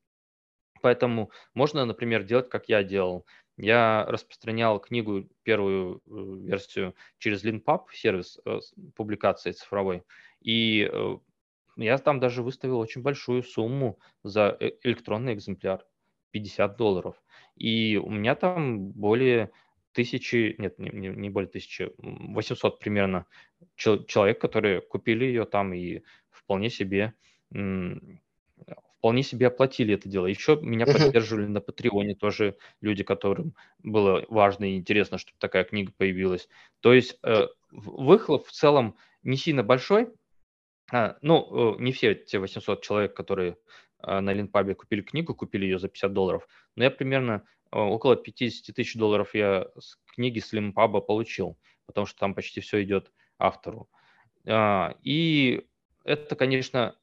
[0.82, 3.26] Поэтому можно, например, делать, как я делал.
[3.56, 8.60] Я распространял книгу, первую э, версию через LinPub, сервис э,
[8.94, 10.02] публикации цифровой,
[10.42, 11.16] и э,
[11.76, 15.86] я там даже выставил очень большую сумму за электронный экземпляр,
[16.32, 17.16] 50 долларов.
[17.54, 19.50] И у меня там более
[19.96, 23.24] тысячи, нет, не, не более тысячи, 800 примерно
[23.74, 27.14] человек, которые купили ее там и вполне себе
[28.98, 30.26] вполне себе оплатили это дело.
[30.26, 35.92] Еще меня поддерживали на Патреоне тоже люди, которым было важно и интересно, чтобы такая книга
[35.96, 36.48] появилась.
[36.80, 40.08] То есть э, выхлоп в целом не сильно большой,
[40.92, 43.56] а, ну, э, не все те 800 человек, которые
[43.98, 48.16] а, на Линпабе купили книгу, купили ее за 50 долларов, но я примерно э, около
[48.16, 53.12] 50 тысяч долларов я с книги с Линпаба получил, потому что там почти все идет
[53.38, 53.88] автору.
[54.46, 55.66] А, и
[56.04, 56.96] это, конечно,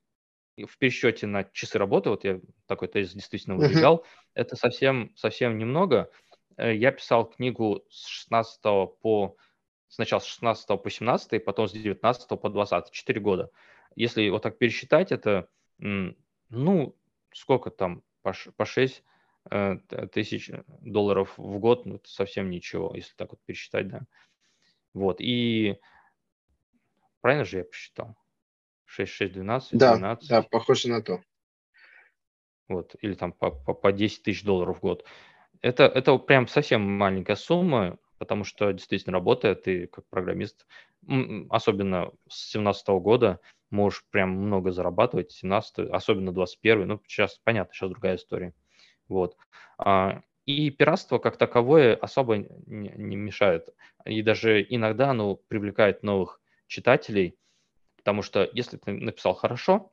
[0.57, 4.31] в пересчете на часы работы, вот я такой тест действительно выдвигал, uh-huh.
[4.35, 6.09] это совсем, совсем немного.
[6.57, 8.61] Э, я писал книгу с 16
[9.01, 9.35] по
[9.87, 13.51] сначала с 16 по 17, потом с 19 по 20, 4 года.
[13.95, 15.47] Если вот так пересчитать, это,
[15.77, 16.95] ну,
[17.31, 19.12] сколько там, по, по 6 э,
[20.11, 20.51] тысяч
[20.81, 24.01] долларов в год, ну, это совсем ничего, если так вот пересчитать, да.
[24.93, 25.79] Вот, и
[27.21, 28.15] правильно же я посчитал?
[28.85, 30.29] 6, 6, 12, да, 12.
[30.29, 31.21] Да, похоже на то.
[32.67, 35.05] Вот, или там по, по, по 10 тысяч долларов в год.
[35.61, 40.65] Это, это прям совсем маленькая сумма, потому что действительно работает, и как программист,
[41.49, 47.89] особенно с 2017 года, можешь прям много зарабатывать, 17 особенно 21 ну, сейчас, понятно, сейчас
[47.89, 48.53] другая история.
[49.07, 49.37] Вот.
[49.77, 53.69] А, и пиратство как таковое особо не, мешает.
[54.05, 57.37] И даже иногда оно привлекает новых читателей,
[57.97, 59.91] потому что если ты написал хорошо,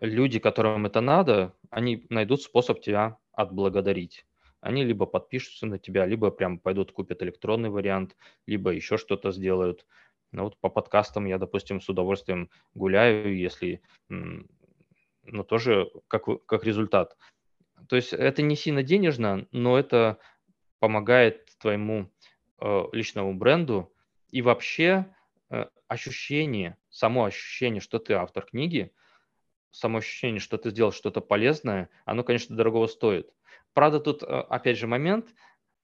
[0.00, 4.24] люди, которым это надо, они найдут способ тебя отблагодарить
[4.62, 9.84] они либо подпишутся на тебя, либо прям пойдут купят электронный вариант, либо еще что-то сделают.
[10.30, 17.16] Ну вот по подкастам я, допустим, с удовольствием гуляю, если, ну тоже как, как результат.
[17.92, 20.16] То есть это не сильно денежно, но это
[20.78, 22.10] помогает твоему
[22.58, 23.92] э, личному бренду
[24.30, 25.14] и вообще
[25.50, 28.94] э, ощущение, само ощущение, что ты автор книги,
[29.72, 33.30] само ощущение, что ты сделал что-то полезное, оно, конечно, дорого стоит.
[33.74, 35.26] Правда, тут, э, опять же, момент,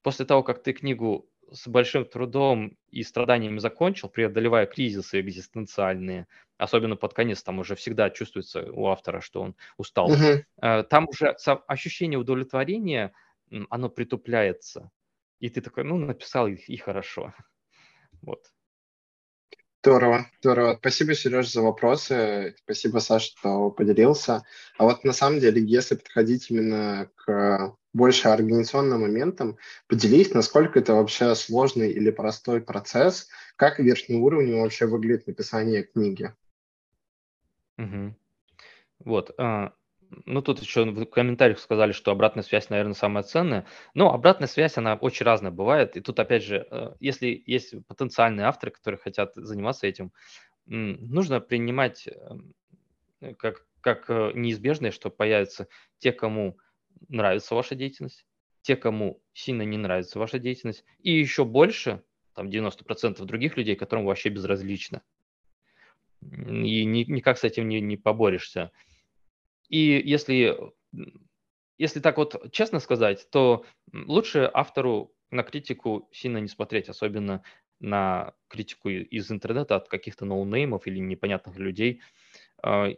[0.00, 6.26] после того, как ты книгу с большим трудом и страданиями закончил, преодолевая кризисы экзистенциальные,
[6.58, 10.10] особенно под конец, там уже всегда чувствуется у автора, что он устал.
[10.10, 10.82] Uh-huh.
[10.84, 13.12] Там уже ощущение удовлетворения
[13.70, 14.90] оно притупляется.
[15.40, 17.34] И ты такой, ну, написал и, и хорошо.
[18.20, 18.50] Вот.
[19.84, 20.76] Здорово, здорово.
[20.80, 22.56] Спасибо, Сереж, за вопросы.
[22.64, 24.42] Спасибо, Саша, что поделился.
[24.76, 30.94] А вот на самом деле, если подходить именно к больше организационным моментам, поделись, насколько это
[30.94, 36.34] вообще сложный или простой процесс, как верхний уровень вообще выглядит написание книги.
[37.78, 38.14] Угу.
[39.00, 39.34] Вот.
[39.38, 39.72] А,
[40.26, 43.66] ну, тут еще в комментариях сказали, что обратная связь, наверное, самая ценная.
[43.94, 45.96] Но обратная связь, она очень разная бывает.
[45.96, 50.12] И тут, опять же, э, если есть потенциальные авторы, которые хотят заниматься этим,
[50.66, 56.58] нужно принимать э, как, как э, неизбежное, что появятся те, кому
[57.08, 58.26] нравится ваша деятельность,
[58.62, 62.02] те, кому сильно не нравится ваша деятельность, и еще больше,
[62.34, 65.02] там 90% других людей, которым вообще безразлично.
[66.20, 68.70] И ни, никак с этим не, не поборешься.
[69.68, 70.56] И если,
[71.76, 77.42] если так вот честно сказать, то лучше автору на критику сильно не смотреть, особенно
[77.80, 82.00] на критику из интернета от каких-то ноунеймов или непонятных людей.
[82.62, 82.88] А,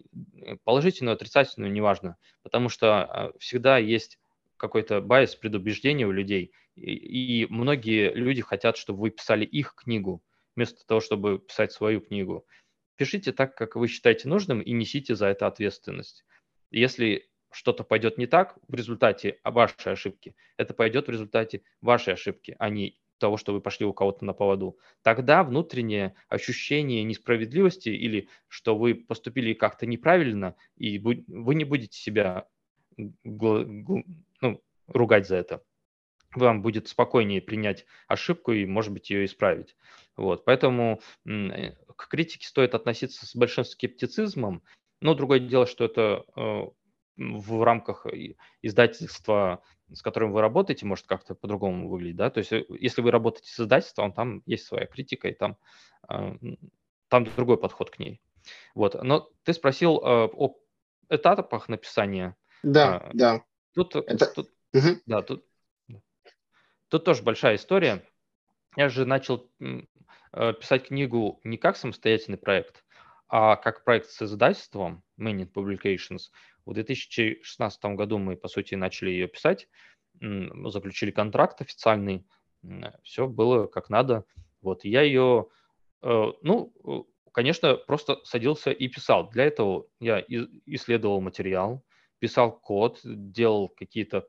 [0.64, 4.18] положительную, отрицательную, неважно, потому что а, всегда есть
[4.56, 10.22] какой-то bias, предубеждение у людей, и многие люди хотят, чтобы вы писали их книгу,
[10.56, 12.46] вместо того, чтобы писать свою книгу.
[13.00, 16.22] Пишите так, как вы считаете нужным, и несите за это ответственность.
[16.70, 22.56] Если что-то пойдет не так в результате вашей ошибки, это пойдет в результате вашей ошибки,
[22.58, 24.76] а не того, что вы пошли у кого-то на поводу.
[25.00, 32.48] Тогда внутреннее ощущение несправедливости или что вы поступили как-то неправильно, и вы не будете себя
[32.98, 35.64] ну, ругать за это.
[36.34, 39.76] Вам будет спокойнее принять ошибку и, может быть, ее исправить.
[40.16, 40.44] Вот.
[40.44, 44.62] Поэтому э, к критике стоит относиться с большим скептицизмом
[45.00, 46.62] но другое дело, что это э,
[47.16, 48.06] в рамках
[48.62, 49.62] издательства,
[49.92, 53.50] с которым вы работаете, может как-то по-другому выглядеть, да, то есть э, если вы работаете
[53.50, 55.56] с издательством, там есть своя критика, и там,
[57.08, 58.20] там другой подход к ней.
[58.74, 60.54] Вот, но ты спросил о
[61.08, 62.36] этапах написания.
[62.62, 63.42] Да, да.
[63.74, 64.26] Тут, это...
[64.26, 65.00] тут, угу.
[65.06, 65.44] да, тут,
[66.90, 68.05] тут тоже большая история.
[68.76, 69.50] Я же начал
[70.33, 72.85] писать книгу не как самостоятельный проект,
[73.29, 76.31] а как проект с издательством Manning Publications
[76.66, 79.68] в 2016 году мы, по сути, начали ее писать,
[80.20, 82.26] заключили контракт официальный,
[83.03, 84.24] все было как надо.
[84.61, 85.46] Вот, я ее,
[86.03, 89.31] э, ну, конечно, просто садился и писал.
[89.31, 90.22] Для этого я
[90.66, 91.83] исследовал материал,
[92.18, 94.29] писал код, делал какие-то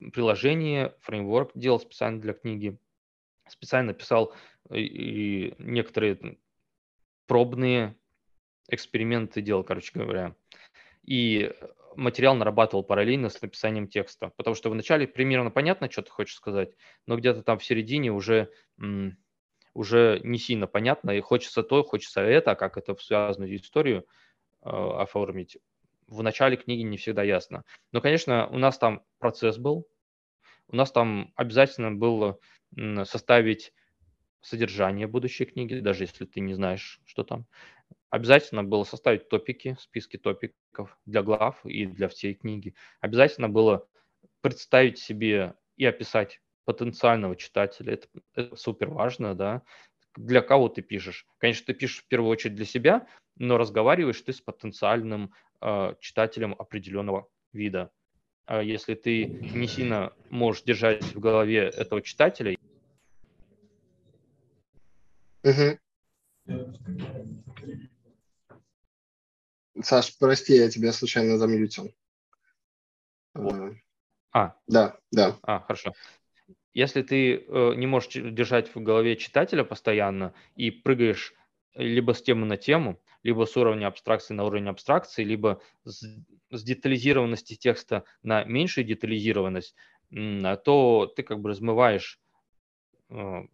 [0.00, 2.78] э, приложения, фреймворк делал специально для книги,
[3.48, 4.34] специально писал
[4.72, 6.38] и некоторые
[7.26, 7.96] пробные
[8.68, 10.34] эксперименты делал, короче говоря.
[11.04, 11.52] И
[11.94, 16.74] материал нарабатывал параллельно с написанием текста, потому что вначале примерно понятно, что ты хочешь сказать,
[17.06, 18.50] но где-то там в середине уже,
[19.74, 24.06] уже не сильно понятно, и хочется то, хочется это, а как это в связанную историю
[24.62, 25.58] э, оформить.
[26.08, 27.64] В начале книги не всегда ясно.
[27.92, 29.88] Но, конечно, у нас там процесс был,
[30.68, 32.38] у нас там обязательно было
[33.04, 33.72] составить
[34.42, 37.46] содержание будущей книги, даже если ты не знаешь, что там.
[38.10, 42.74] Обязательно было составить топики, списки топиков для глав и для всей книги.
[43.00, 43.88] Обязательно было
[44.42, 47.94] представить себе и описать потенциального читателя.
[47.94, 49.62] Это, это супер важно, да.
[50.16, 51.26] Для кого ты пишешь?
[51.38, 56.54] Конечно, ты пишешь в первую очередь для себя, но разговариваешь ты с потенциальным э, читателем
[56.58, 57.90] определенного вида.
[58.46, 62.56] А если ты не сильно можешь держать в голове этого читателя,
[65.44, 65.78] Угу.
[69.82, 71.94] Саш, прости, я тебя случайно замьютил.
[73.34, 73.70] Э,
[74.32, 74.56] а.
[74.66, 75.38] Да, да.
[75.42, 75.92] А, хорошо.
[76.76, 81.32] Если ты э, не можешь держать в голове читателя постоянно и прыгаешь
[81.74, 86.04] либо с темы на тему, либо с уровня абстракции на уровень абстракции, либо с,
[86.50, 89.74] с детализированности текста на меньшую детализированность,
[90.10, 92.20] то ты как бы размываешь
[93.08, 93.44] э,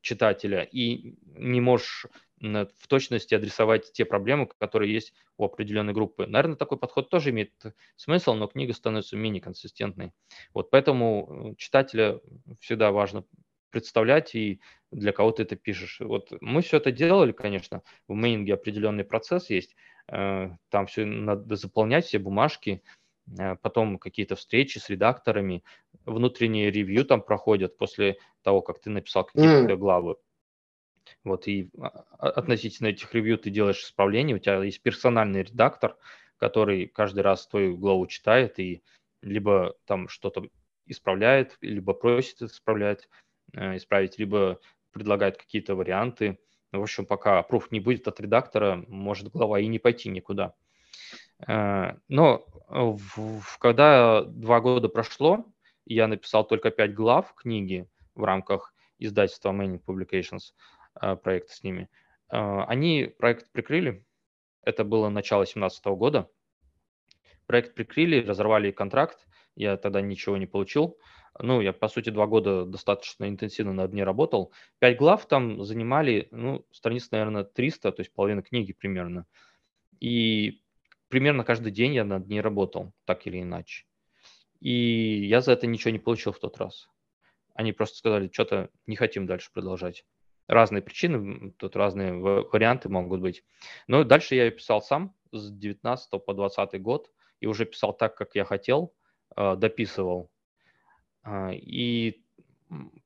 [0.00, 2.06] читателя и не можешь
[2.40, 6.26] в точности адресовать те проблемы, которые есть у определенной группы.
[6.26, 7.52] Наверное, такой подход тоже имеет
[7.96, 10.12] смысл, но книга становится менее консистентной.
[10.54, 12.20] Вот поэтому э, читателя
[12.60, 13.24] всегда важно
[13.70, 14.60] представлять, и
[14.90, 16.00] для кого ты это пишешь.
[16.00, 19.76] Вот мы все это делали, конечно, в мейнинге определенный процесс есть,
[20.08, 22.82] э, там все надо заполнять, все бумажки,
[23.38, 25.62] Э, потом какие-то встречи с редакторами,
[26.04, 29.76] внутренние ревью там проходят после того, как ты написал какие-то mm.
[29.76, 30.16] главы.
[31.24, 35.96] Вот, и а, а, относительно этих ревью ты делаешь исправления, у тебя есть персональный редактор,
[36.38, 38.82] который каждый раз твою главу читает и
[39.20, 40.48] либо там что-то
[40.86, 43.08] исправляет, либо просит исправлять,
[43.52, 44.60] э, исправить, либо
[44.92, 46.38] предлагает какие-то варианты.
[46.72, 50.54] В общем, пока approve не будет от редактора, может глава и не пойти никуда.
[51.46, 52.46] Э, но
[53.58, 55.44] когда два года прошло,
[55.84, 60.52] я написал только пять глав книги в рамках издательства Manning Publications,
[61.16, 61.88] проекта с ними.
[62.30, 64.04] Э, они проект прикрыли.
[64.62, 66.30] Это было начало 2017 года.
[67.46, 69.26] Проект прикрыли, разорвали контракт.
[69.56, 70.98] Я тогда ничего не получил.
[71.38, 74.52] Ну, я, по сути, два года достаточно интенсивно над ней работал.
[74.78, 79.26] Пять глав там занимали, ну, страниц, наверное, 300, то есть половина книги примерно.
[80.00, 80.62] И
[81.08, 83.84] примерно каждый день я над ней работал, так или иначе.
[84.60, 86.88] И я за это ничего не получил в тот раз.
[87.54, 90.04] Они просто сказали, что-то не хотим дальше продолжать.
[90.50, 93.44] Разные причины, тут разные варианты могут быть.
[93.86, 98.34] Но дальше я писал сам с 19 по 20 год и уже писал так, как
[98.34, 98.92] я хотел,
[99.36, 100.28] э, дописывал.
[101.22, 102.24] А, и,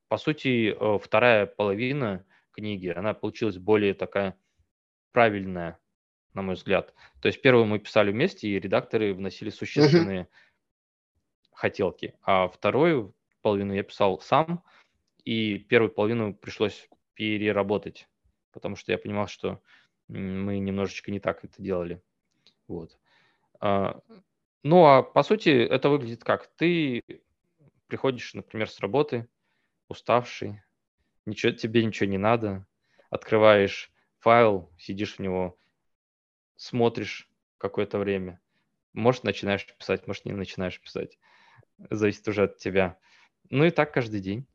[0.08, 4.38] по сути, э, вторая половина книги, она получилась более такая
[5.12, 5.78] правильная,
[6.32, 6.94] на мой взгляд.
[7.20, 11.50] То есть первую мы писали вместе, и редакторы вносили существенные uh-huh.
[11.52, 14.64] хотелки, а вторую половину я писал сам,
[15.26, 18.08] и первую половину пришлось переработать,
[18.52, 19.62] потому что я понимал, что
[20.08, 22.02] мы немножечко не так это делали.
[22.68, 22.98] Вот.
[23.60, 24.00] А,
[24.62, 26.46] ну, а по сути это выглядит как?
[26.56, 27.02] Ты
[27.86, 29.28] приходишь, например, с работы,
[29.88, 30.62] уставший,
[31.26, 32.66] ничего, тебе ничего не надо,
[33.10, 35.58] открываешь файл, сидишь в него,
[36.56, 38.40] смотришь какое-то время.
[38.92, 41.18] Может, начинаешь писать, может, не начинаешь писать.
[41.90, 42.98] Зависит уже от тебя.
[43.50, 44.46] Ну и так каждый день.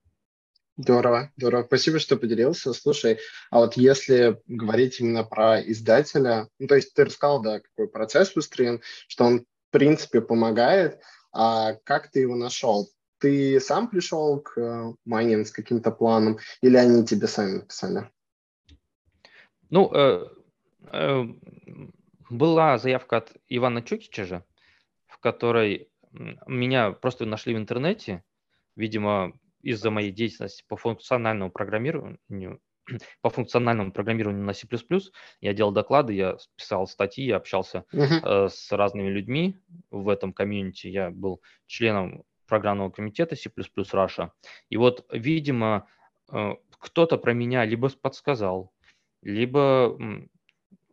[0.82, 1.64] Здорово, здорово.
[1.66, 2.72] Спасибо, что поделился.
[2.72, 3.20] Слушай,
[3.52, 8.34] а вот если говорить именно про издателя, ну, то есть ты рассказал, да, какой процесс
[8.34, 11.02] выстроен, что он, в принципе, помогает,
[11.34, 12.88] а как ты его нашел?
[13.18, 18.10] Ты сам пришел к э, майнинг с каким-то планом или они тебе сами написали?
[19.70, 20.28] Ну, э,
[20.94, 21.24] э,
[22.30, 24.46] была заявка от Ивана Чукича же,
[25.08, 25.90] в которой
[26.48, 28.24] меня просто нашли в интернете,
[28.78, 32.60] видимо, из-за моей деятельности по функциональному программированию,
[33.22, 34.68] по функциональному программированию на C++,
[35.42, 38.46] я делал доклады, я писал статьи, я общался uh-huh.
[38.46, 39.58] э, с разными людьми
[39.92, 40.88] в этом комьюнити.
[40.88, 44.32] Я был членом программного комитета C++ Russia.
[44.70, 45.88] И вот, видимо,
[46.32, 48.72] э, кто-то про меня либо подсказал,
[49.22, 49.98] либо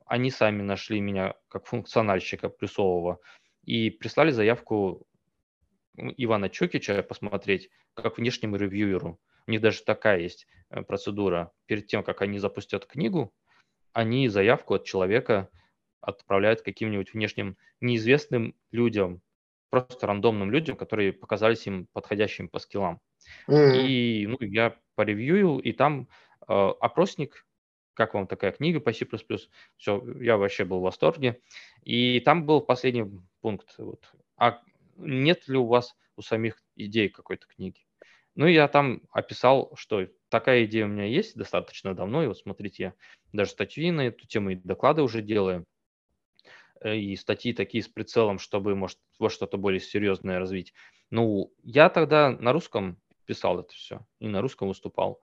[0.06, 3.20] они сами нашли меня как функциональщика плюсового
[3.64, 5.06] и прислали заявку
[5.96, 9.20] Ивана Чукича посмотреть как внешнему ревьюеру.
[9.46, 11.52] У них даже такая есть э, процедура.
[11.66, 13.32] Перед тем, как они запустят книгу,
[13.92, 15.48] они заявку от человека
[16.00, 19.22] отправляют каким-нибудь внешним неизвестным людям,
[19.70, 23.00] просто рандомным людям, которые показались им подходящими по скиллам.
[23.48, 23.86] Mm-hmm.
[23.86, 26.08] И ну, я поревьюил, и там
[26.46, 27.46] э, опросник
[27.96, 29.06] как вам такая книга по C++,
[29.78, 31.40] все, я вообще был в восторге.
[31.82, 34.60] И там был последний пункт, вот, а
[34.96, 37.86] нет ли у вас у самих идей какой-то книги?
[38.34, 42.82] Ну, я там описал, что такая идея у меня есть достаточно давно, и вот смотрите,
[42.82, 42.94] я
[43.32, 45.64] даже статьи на эту тему и доклады уже делаю,
[46.82, 50.74] э, и статьи такие с прицелом, чтобы, может, во что-то более серьезное развить.
[51.10, 55.22] Ну, я тогда на русском писал это все, и на русском выступал.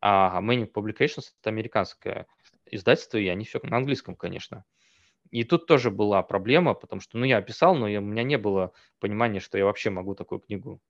[0.00, 2.26] А Manning Publications– это американское
[2.66, 4.64] издательство, и они все на английском, конечно.
[5.32, 8.72] И тут тоже была проблема, потому что, ну, я писал, но у меня не было
[9.00, 10.80] понимания, что я вообще могу такую книгу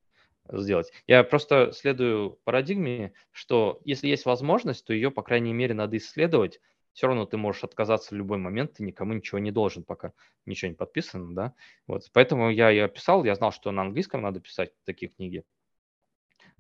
[0.51, 0.93] сделать.
[1.07, 6.61] Я просто следую парадигме, что если есть возможность, то ее, по крайней мере, надо исследовать.
[6.93, 10.13] Все равно ты можешь отказаться в любой момент, ты никому ничего не должен, пока
[10.45, 11.55] ничего не подписано, да.
[11.87, 15.45] Вот, поэтому я ее писал, я знал, что на английском надо писать такие книги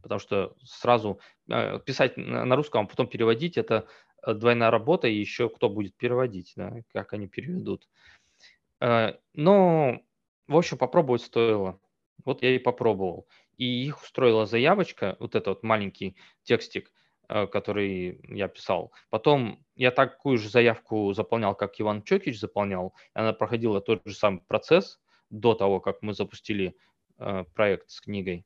[0.02, 3.86] потому что сразу э, писать на русском, а потом переводить– это
[4.26, 7.88] двойная работа, и еще кто будет переводить, да, как они переведут.
[8.80, 10.00] Э, но,
[10.46, 11.80] в общем, попробовать стоило.
[12.24, 13.26] Вот я и попробовал.
[13.56, 16.92] И их устроила заявочка, вот этот вот маленький текстик,
[17.28, 18.92] который я писал.
[19.08, 22.94] Потом я такую же заявку заполнял, как Иван Чокич заполнял.
[23.14, 25.00] Она проходила тот же самый процесс
[25.30, 26.76] до того, как мы запустили
[27.54, 28.44] проект с книгой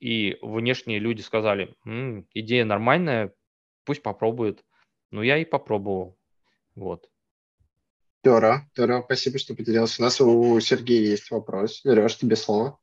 [0.00, 3.34] и внешние люди сказали, М, идея нормальная,
[3.84, 4.64] пусть попробует.
[5.10, 6.16] Ну, я и попробовал.
[6.74, 7.08] Вот.
[8.22, 9.02] Здорово, здорово.
[9.04, 10.02] Спасибо, что поделился.
[10.02, 11.80] У нас у Сергея есть вопрос.
[11.80, 12.78] Сереж, тебе слово.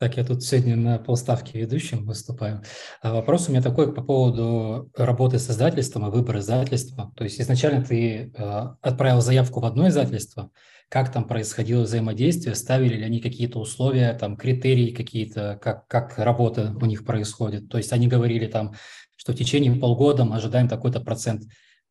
[0.00, 2.62] Так, я тут сегодня на полставки ведущим выступаю.
[3.02, 7.12] А вопрос у меня такой по поводу работы с издательством и выбора издательства.
[7.16, 10.50] То есть изначально ты э, отправил заявку в одно издательство,
[10.90, 16.76] как там происходило взаимодействие, ставили ли они какие-то условия, там критерии какие-то, как, как работа
[16.80, 17.68] у них происходит.
[17.68, 18.74] То есть они говорили там,
[19.16, 21.44] что в течение полгода мы ожидаем такой-то процент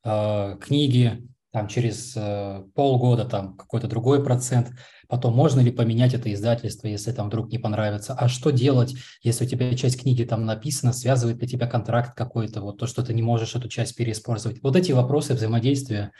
[0.03, 4.71] э, книги, там через э, полгода там какой-то другой процент,
[5.07, 9.45] потом можно ли поменять это издательство, если там вдруг не понравится, а что делать, если
[9.45, 13.13] у тебя часть книги там написана, связывает ли тебя контракт какой-то, вот то, что ты
[13.13, 14.61] не можешь эту часть переиспользовать.
[14.61, 16.11] Вот эти вопросы взаимодействия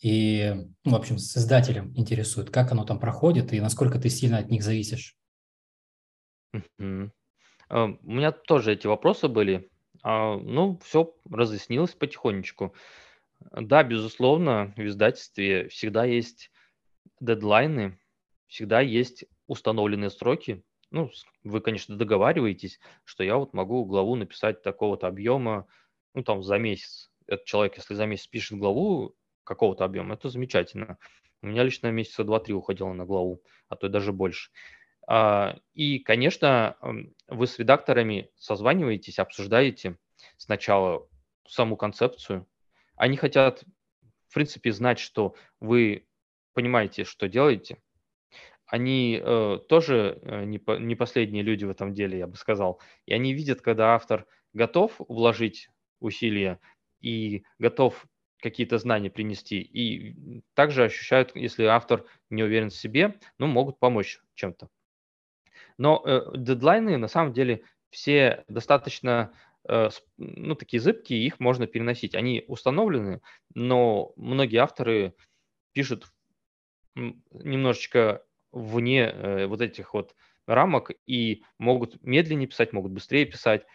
[0.00, 4.38] и, ну, в общем, с издателем интересуют, как оно там проходит и насколько ты сильно
[4.38, 5.16] от них зависишь.
[6.54, 7.10] Uh-huh.
[7.70, 9.70] Uh, у меня тоже эти вопросы были.
[10.04, 12.74] Uh, ну, все разъяснилось потихонечку.
[13.52, 16.50] Да, безусловно, в издательстве всегда есть
[17.20, 17.98] дедлайны,
[18.46, 20.62] всегда есть установленные сроки.
[20.90, 21.10] Ну,
[21.44, 25.66] вы, конечно, договариваетесь, что я вот могу главу написать такого-то объема,
[26.14, 27.10] ну, там, за месяц.
[27.26, 29.14] Этот человек, если за месяц пишет главу
[29.48, 30.98] какого-то объема, это замечательно.
[31.42, 34.50] У меня лично месяца 2-3 уходило на главу, а то и даже больше.
[35.06, 36.76] А, и, конечно,
[37.28, 39.96] вы с редакторами созваниваетесь, обсуждаете
[40.36, 41.08] сначала
[41.46, 42.46] саму концепцию,
[42.96, 43.64] они хотят,
[44.28, 46.06] в принципе, знать, что вы
[46.52, 47.78] понимаете, что делаете.
[48.66, 52.80] Они э, тоже э, не, по, не последние люди в этом деле, я бы сказал.
[53.06, 55.70] И они видят, когда автор готов вложить
[56.00, 56.60] усилия
[57.00, 58.04] и готов
[58.40, 59.60] какие-то знания принести.
[59.60, 64.68] И также ощущают, если автор не уверен в себе, ну, могут помочь чем-то.
[65.76, 69.32] Но э, дедлайны на самом деле все достаточно
[69.68, 72.14] Э, ну, такие зыбкие, их можно переносить.
[72.14, 73.20] Они установлены,
[73.54, 75.14] но многие авторы
[75.72, 76.06] пишут
[76.94, 80.14] немножечко вне э, вот этих вот
[80.46, 83.66] рамок и могут медленнее писать, могут быстрее писать.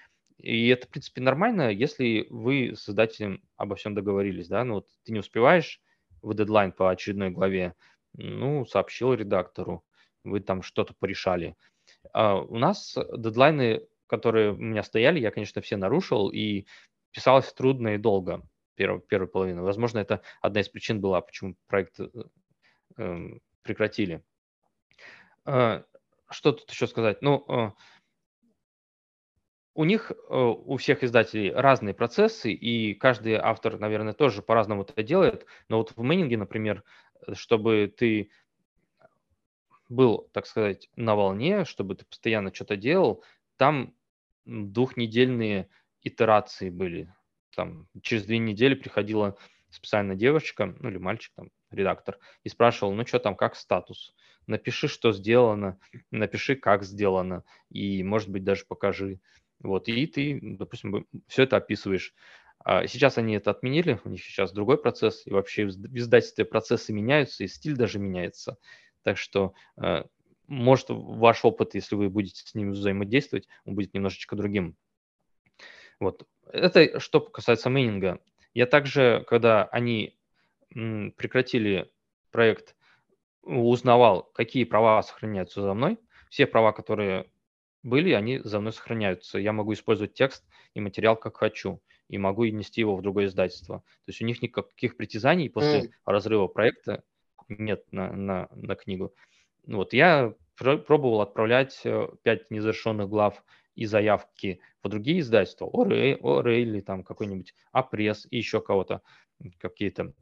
[0.43, 4.87] И это, в принципе, нормально, если вы с издателем обо всем договорились, да, ну вот
[5.03, 5.81] ты не успеваешь
[6.21, 7.73] в дедлайн по очередной главе,
[8.13, 9.83] ну, сообщил редактору,
[10.23, 11.55] вы там что-то порешали.
[12.13, 16.67] А у нас дедлайны которые у меня стояли, я, конечно, все нарушил, и
[17.09, 18.43] писалось трудно и долго
[18.75, 19.63] первую, первую половину.
[19.63, 22.07] Возможно, это одна из причин была, почему проект э,
[22.97, 24.23] эм, прекратили.
[25.47, 25.81] Э,
[26.29, 27.23] что тут еще сказать?
[27.23, 27.71] Ну, э,
[29.76, 35.03] у них, э, у всех издателей разные процессы, и каждый автор, наверное, тоже по-разному это
[35.03, 35.45] делает.
[35.69, 36.84] Но вот в мейнинге, например,
[37.34, 38.30] чтобы ты
[39.89, 43.24] был, так сказать, на волне, чтобы ты постоянно что-то делал,
[43.57, 43.93] там
[44.45, 45.69] двухнедельные
[46.01, 47.13] итерации были.
[47.55, 49.38] Там через две недели приходила
[49.69, 54.13] специально девочка, ну или мальчик, там, редактор, и спрашивал, ну что там, как статус?
[54.45, 55.80] Напиши, что сделано,
[56.11, 59.19] напиши, как сделано, и, может быть, даже покажи.
[59.64, 62.14] Вот, и ты, допустим, все это описываешь.
[62.59, 66.93] А сейчас они это отменили, у них сейчас другой процесс, и вообще в издательстве процессы
[66.93, 68.57] меняются, и стиль даже меняется.
[69.03, 70.03] Так что э,
[70.47, 74.76] может, ваш опыт, если вы будете с ними взаимодействовать, он будет немножечко другим.
[75.99, 76.28] Вот.
[76.51, 78.20] Это что касается мейнинга.
[78.53, 80.18] Я также, когда они
[80.70, 81.91] прекратили
[82.32, 82.76] проект,
[83.41, 85.99] узнавал, какие права сохраняются за мной.
[86.30, 87.30] Все права, которые
[87.84, 89.38] были, они за мной сохраняются.
[89.38, 93.79] Я могу использовать текст и материал как хочу, и могу нести его в другое издательство.
[93.79, 95.91] То есть у них никаких притязаний после mm.
[96.05, 97.03] разрыва проекта
[97.49, 99.13] нет на, на, на книгу.
[99.65, 103.43] Вот я пробовал отправлять 5 э, незавершенных глав
[103.75, 109.01] и заявки в другие издательства, ОРЭ, ОРЭ или там какой-нибудь Апресс и еще кого-то,
[109.57, 110.13] какие-то,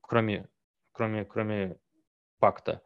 [0.00, 0.48] кроме,
[0.92, 1.76] кроме, кроме
[2.38, 2.82] пакта.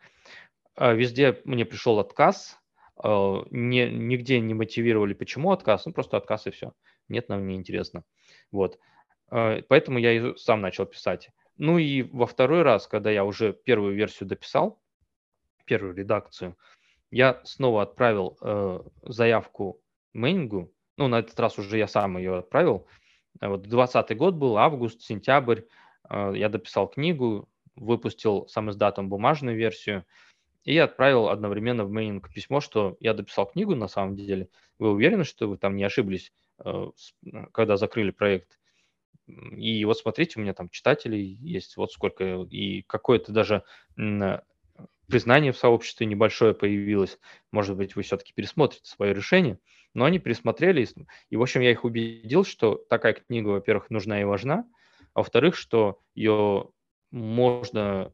[0.76, 2.58] А везде мне пришел отказ,
[3.05, 6.72] не, нигде не мотивировали, почему отказ, ну просто отказ и все.
[7.09, 8.05] Нет, нам не интересно.
[8.51, 8.78] Вот.
[9.30, 11.30] Э, поэтому я и сам начал писать.
[11.57, 14.80] Ну и во второй раз, когда я уже первую версию дописал,
[15.64, 16.57] первую редакцию,
[17.11, 19.80] я снова отправил э, заявку
[20.12, 22.86] Мэнингу, ну, на этот раз уже я сам ее отправил.
[23.40, 25.62] Вот 20 год был, август, сентябрь,
[26.11, 30.05] э, я дописал книгу, выпустил сам издатом бумажную версию
[30.68, 34.50] и отправил одновременно в Мейнинг письмо, что я дописал книгу на самом деле.
[34.78, 36.30] Вы уверены, что вы там не ошиблись,
[36.62, 36.90] э,
[37.52, 38.58] когда закрыли проект?
[39.26, 43.64] И вот смотрите, у меня там читателей есть вот сколько, и какое-то даже
[45.06, 47.18] признание в сообществе небольшое появилось.
[47.50, 49.58] Может быть, вы все-таки пересмотрите свое решение.
[49.94, 50.86] Но они пересмотрели.
[51.30, 54.66] И, в общем, я их убедил, что такая книга, во-первых, нужна и важна.
[55.14, 56.70] А во-вторых, что ее
[57.10, 58.12] можно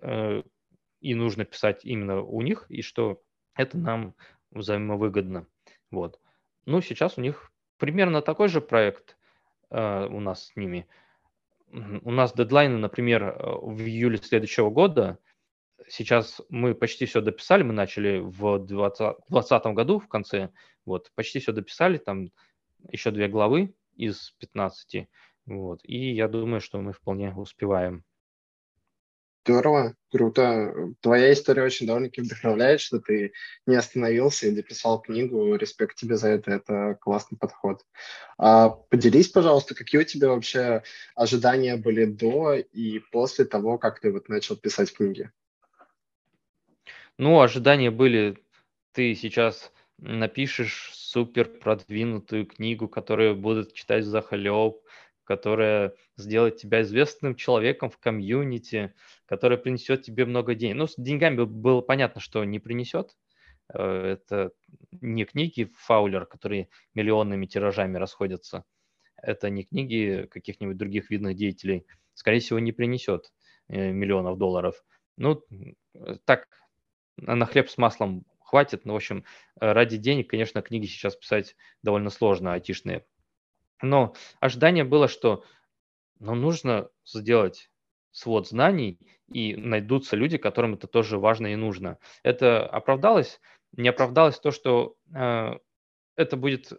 [0.00, 0.42] э,
[1.00, 3.22] и нужно писать именно у них, и что
[3.54, 4.14] это нам
[4.50, 5.46] взаимовыгодно.
[5.90, 6.20] Вот.
[6.64, 9.16] Ну, сейчас у них примерно такой же проект
[9.70, 10.86] э, у нас с ними.
[11.70, 15.18] У нас дедлайны, например, э, в июле следующего года–
[15.88, 20.50] сейчас мы почти все дописали, мы начали в 2020 году в конце,
[20.84, 22.30] вот, почти все дописали, там
[22.90, 25.08] еще две главы из 15,
[25.46, 28.04] вот, и я думаю, что мы вполне успеваем.
[29.46, 30.74] Здорово, круто.
[31.00, 33.32] Твоя история очень довольно-таки вдохновляет, что ты
[33.64, 35.54] не остановился и дописал книгу.
[35.54, 37.82] Респект тебе за это, это классный подход.
[38.38, 40.82] А, поделись, пожалуйста, какие у тебя вообще
[41.14, 45.30] ожидания были до и после того, как ты вот начал писать книги?
[47.16, 48.38] Ну, ожидания были,
[48.90, 54.78] ты сейчас напишешь супер продвинутую книгу, которую будут читать за захлеб,
[55.26, 58.94] которая сделает тебя известным человеком в комьюнити,
[59.26, 60.76] которая принесет тебе много денег.
[60.76, 63.16] Ну, с деньгами было понятно, что не принесет.
[63.74, 64.52] Э, это
[65.00, 68.64] не книги Фаулер, которые миллионными тиражами расходятся.
[69.20, 71.86] Это не книги каких-нибудь других видных деятелей.
[72.14, 73.32] Скорее всего, не принесет
[73.68, 74.84] э, миллионов долларов.
[75.16, 75.42] Ну,
[76.24, 76.48] так,
[77.16, 78.84] на хлеб с маслом хватит.
[78.84, 79.24] Но, в общем,
[79.56, 83.04] ради денег, конечно, книги сейчас писать довольно сложно, айтишные.
[83.82, 85.44] Но ожидание было, что
[86.18, 87.70] ну, нужно сделать
[88.10, 88.98] свод знаний,
[89.28, 91.98] и найдутся люди, которым это тоже важно и нужно.
[92.22, 93.40] Это оправдалось?
[93.72, 95.58] Не оправдалось то, что э,
[96.16, 96.72] это будет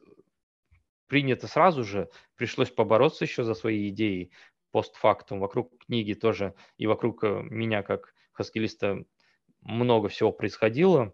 [1.07, 4.31] принято сразу же, пришлось побороться еще за свои идеи
[4.71, 5.39] постфактум.
[5.39, 9.03] Вокруг книги тоже и вокруг э, меня, как хаскилиста,
[9.61, 11.13] много всего происходило.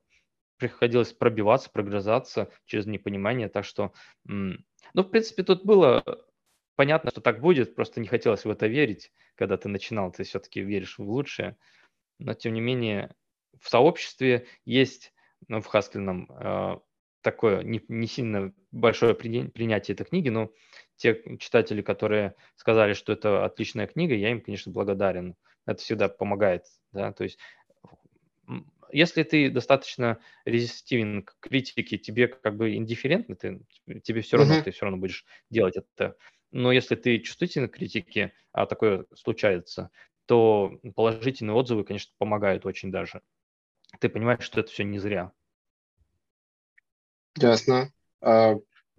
[0.58, 3.50] Приходилось пробиваться, прогрызаться через непонимание.
[3.50, 3.94] Так что
[4.94, 6.04] ну, в принципе, тут было
[6.76, 10.62] понятно, что так будет, просто не хотелось в это верить, когда ты начинал, ты все-таки
[10.62, 11.58] веришь в лучшее.
[12.20, 13.16] Но, тем не менее,
[13.60, 15.14] в сообществе есть,
[15.48, 16.78] ну, в Хаскельном, э,
[17.22, 20.52] такое не, не сильно большое принятие этой книги, но
[20.96, 25.36] те читатели, которые сказали, что это отличная книга, я им, конечно, благодарен.
[25.66, 27.40] Это всегда помогает, да, то есть
[28.94, 33.62] если ты достаточно резистивен к критике, тебе как бы индифферентно, ты,
[34.04, 34.64] тебе все равно, uh-huh.
[34.64, 36.16] ты все равно будешь делать это.
[36.52, 39.90] Но если ты чувствителен к критике, а такое случается,
[40.26, 43.22] то положительные отзывы, конечно, помогают очень даже.
[44.00, 45.32] Ты понимаешь, что это все не зря.
[47.38, 47.92] Ясно.
[48.22, 48.56] А,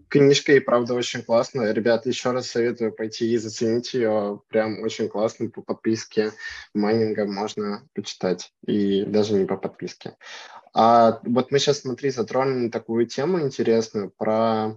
[0.08, 1.72] Книжка и правда очень классная.
[1.72, 4.42] Ребят, еще раз советую пойти и заценить ее.
[4.48, 6.32] Прям очень классно по подписке
[6.74, 8.52] майнинга можно почитать.
[8.66, 10.16] И даже не по подписке.
[10.72, 14.76] А вот мы сейчас, смотри, затронули такую тему интересную про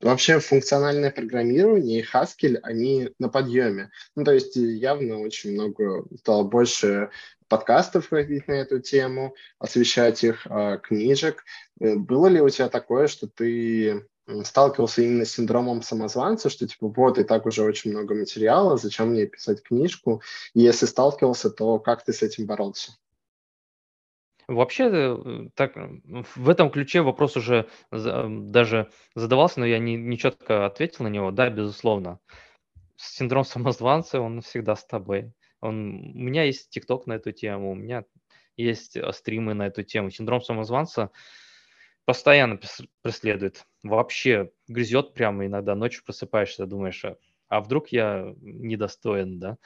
[0.00, 3.90] Вообще функциональное программирование и Haskell, они на подъеме.
[4.14, 7.10] Ну, то есть явно очень много, стало больше
[7.48, 11.44] подкастов ходить на эту тему, освещать их, а, книжек.
[11.80, 14.06] Э, было ли у тебя такое, что ты
[14.44, 19.10] сталкивался именно с синдромом самозванца, что типа вот и так уже очень много материала, зачем
[19.10, 20.22] мне писать книжку?
[20.54, 22.92] И если сталкивался, то как ты с этим боролся?
[24.46, 25.74] Вообще, э, так,
[26.36, 31.30] в этом ключе вопрос уже даже задавался, но я не, не четко ответил на него.
[31.30, 32.18] Да, безусловно.
[32.96, 35.32] Синдром самозванца, он всегда с тобой.
[35.60, 38.04] Он, у меня есть ТикТок на эту тему, у меня
[38.56, 40.10] есть э, стримы на эту тему.
[40.10, 41.10] Синдром самозванца–
[42.08, 42.58] постоянно
[43.02, 43.66] преследует.
[43.84, 47.16] Вообще грызет прямо иногда, ночью просыпаешься, думаешь, а,
[47.48, 49.56] а вдруг я недостоин, да?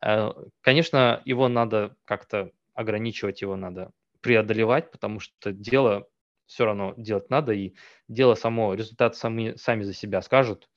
[0.00, 6.08] А, конечно, его надо как-то ограничивать, его надо преодолевать, потому что дело
[6.46, 7.74] все равно делать надо, и
[8.08, 10.68] дело само, результат сами, сами за себя скажут,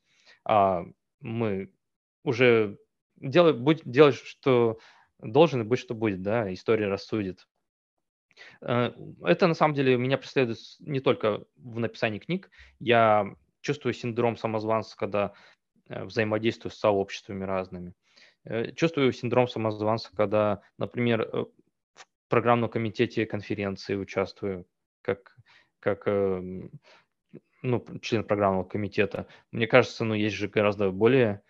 [0.45, 0.85] а
[1.21, 1.71] мы
[2.23, 2.77] уже
[3.17, 4.79] делай, будь, делать, что
[5.19, 7.47] должен, и будь, что будет, да, история рассудит.
[8.61, 8.91] Э,
[9.23, 12.49] это на самом деле меня преследует не только в написании книг.
[12.79, 15.33] Я чувствую синдром самозванца, когда
[15.87, 17.93] э, взаимодействую с сообществами разными.
[18.45, 21.29] Э, чувствую синдром самозванца, когда, например,
[21.93, 24.65] в программном комитете конференции участвую,
[25.01, 25.35] как,
[25.79, 26.71] как эм,
[27.61, 29.27] ну, член программного комитета.
[29.51, 31.41] Мне кажется, ну, есть же гораздо более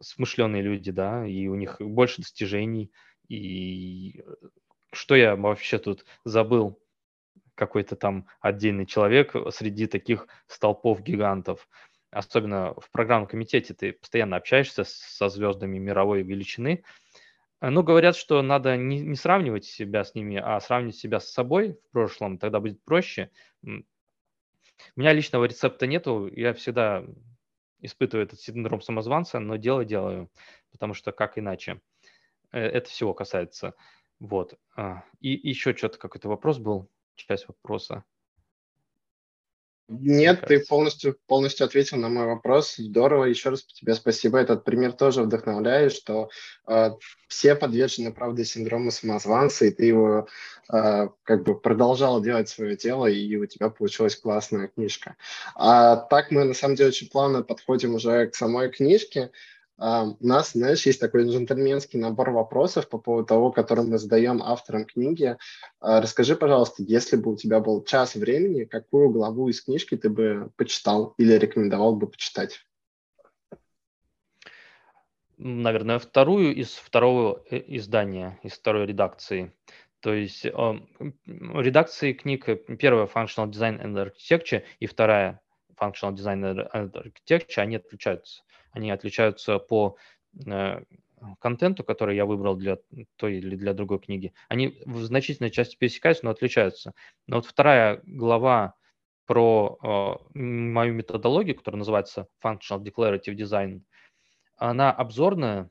[0.00, 2.92] смышленые люди, да, и у них больше достижений,
[3.28, 4.22] и
[4.92, 6.78] что я вообще тут забыл?
[7.54, 11.68] Какой-то там отдельный человек среди таких столпов гигантов.
[12.10, 16.84] Особенно в программном комитете ты постоянно общаешься со звездами мировой величины.
[17.60, 21.74] Ну, говорят, что надо не, не сравнивать себя с ними, а сравнивать себя с собой
[21.74, 23.30] в прошлом, тогда будет проще.
[23.62, 23.70] У
[24.96, 27.04] меня личного рецепта нету, я всегда
[27.80, 30.30] испытываю этот синдром самозванца, но дело делаю,
[30.70, 31.80] потому что как иначе?
[32.52, 33.74] Э, это всего касается.
[34.22, 34.54] Вот.
[34.76, 38.04] А, и еще что-то какой-то вопрос был, часть вопроса.
[39.88, 42.76] Нет, ты полностью, полностью ответил на мой вопрос.
[42.76, 44.38] Здорово, еще раз тебе спасибо.
[44.38, 46.30] Этот пример тоже вдохновляет, что
[46.68, 46.90] э,
[47.26, 50.28] все подвержены, правда, синдрому самозванца, и ты его
[50.72, 55.16] э, как бы продолжал делать свое дело, и у тебя получилась классная книжка.
[55.56, 59.32] А так мы, на самом деле, очень плавно подходим уже к самой книжке.
[59.82, 64.40] Uh, у нас, знаешь, есть такой джентльменский набор вопросов по поводу того, который мы задаем
[64.40, 65.36] авторам книги.
[65.80, 70.08] Uh, расскажи, пожалуйста, если бы у тебя был час времени, какую главу из книжки ты
[70.08, 72.60] бы почитал или рекомендовал бы почитать?
[75.36, 79.52] Наверное, вторую из второго э, издания, из второй редакции.
[79.98, 80.50] То есть э,
[81.26, 85.40] редакции книг, э, первая Functional Design and Architecture и вторая
[85.80, 88.44] Functional Design and Architecture, они отличаются.
[88.72, 89.96] Они отличаются по
[90.46, 90.82] э,
[91.38, 92.78] контенту, который я выбрал для
[93.16, 94.32] той или для другой книги.
[94.48, 96.92] Они в значительной части пересекаются, но отличаются.
[97.26, 98.74] Но вот вторая глава
[99.26, 99.78] про
[100.34, 103.82] э, мою методологию, которая называется Functional Declarative Design,
[104.56, 105.70] она обзорная,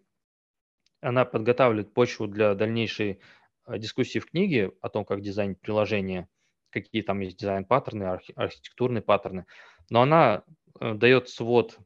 [1.01, 3.19] она подготавливает почву для дальнейшей
[3.67, 6.29] э, дискуссии в книге о том, как дизайн приложения,
[6.69, 9.45] какие там есть дизайн-паттерны, архи- архитектурные паттерны,
[9.89, 10.43] но она
[10.79, 11.77] э, дает свод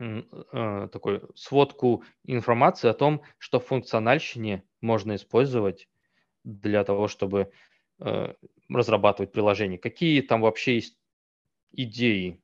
[0.00, 5.88] такой сводку информации о том, что в функциональщине можно использовать
[6.44, 7.52] для того, чтобы
[7.98, 8.34] э,
[8.68, 9.78] разрабатывать приложение.
[9.78, 10.98] Какие там вообще есть
[11.72, 12.42] идеи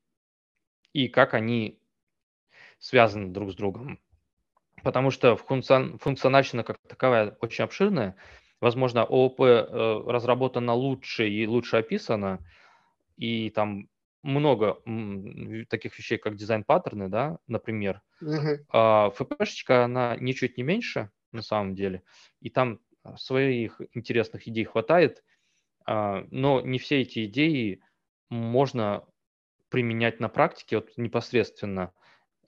[0.93, 1.81] и как они
[2.79, 3.99] связаны друг с другом.
[4.83, 8.17] Потому что функцион, функциональщина как таковая очень обширная.
[8.61, 12.45] Возможно, ООП э, разработана лучше и лучше описана,
[13.17, 13.89] и там
[14.27, 14.79] много
[15.69, 18.03] таких вещей, как дизайн-паттерны, да, например.
[18.23, 18.59] Uh-huh.
[18.69, 22.03] А ФПшечка, она ничуть не меньше, на самом деле,
[22.41, 22.81] и там
[23.17, 25.23] своих интересных идей хватает,
[25.85, 27.81] а, но не все эти идеи
[28.29, 29.05] можно
[29.69, 31.93] применять на практике вот непосредственно.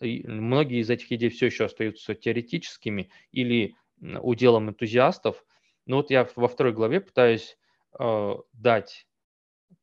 [0.01, 5.45] И многие из этих идей все еще остаются теоретическими или уделом энтузиастов.
[5.87, 7.57] Но вот я во второй главе пытаюсь
[7.99, 9.09] э, дать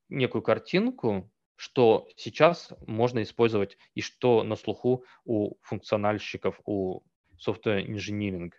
[0.09, 7.01] некую картинку, что сейчас можно использовать и что на слуху у функциональщиков, у
[7.45, 8.51] engineering,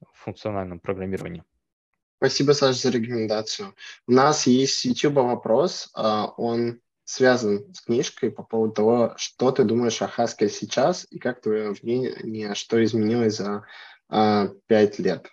[0.00, 1.44] в функциональном программировании.
[2.18, 3.74] Спасибо, Саша, за рекомендацию.
[4.06, 9.52] У нас есть с YouTube вопрос, а, он связан с книжкой по поводу того, что
[9.52, 13.64] ты думаешь о Haskell сейчас и как твое мнение, что изменилось за
[14.08, 15.32] а, пять лет.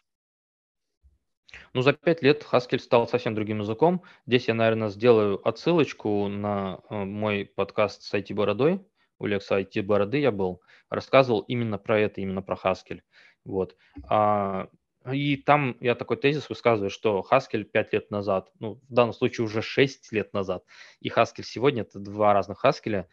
[1.76, 4.02] Ну, за пять лет Haskell стал совсем другим языком.
[4.26, 8.80] Здесь я, наверное, сделаю отсылочку на э, мой подкаст с IT-бородой.
[9.20, 10.62] У Лекса IT-бороды я был.
[10.90, 13.02] Рассказывал именно про это, именно про Haskell.
[13.44, 13.76] Вот.
[14.10, 14.70] А,
[15.12, 19.44] и там я такой тезис высказываю, что Haskell 5 лет назад, ну, в данном случае
[19.44, 20.64] уже 6 лет назад,
[21.02, 23.06] и Haskell сегодня, это два разных Haskell,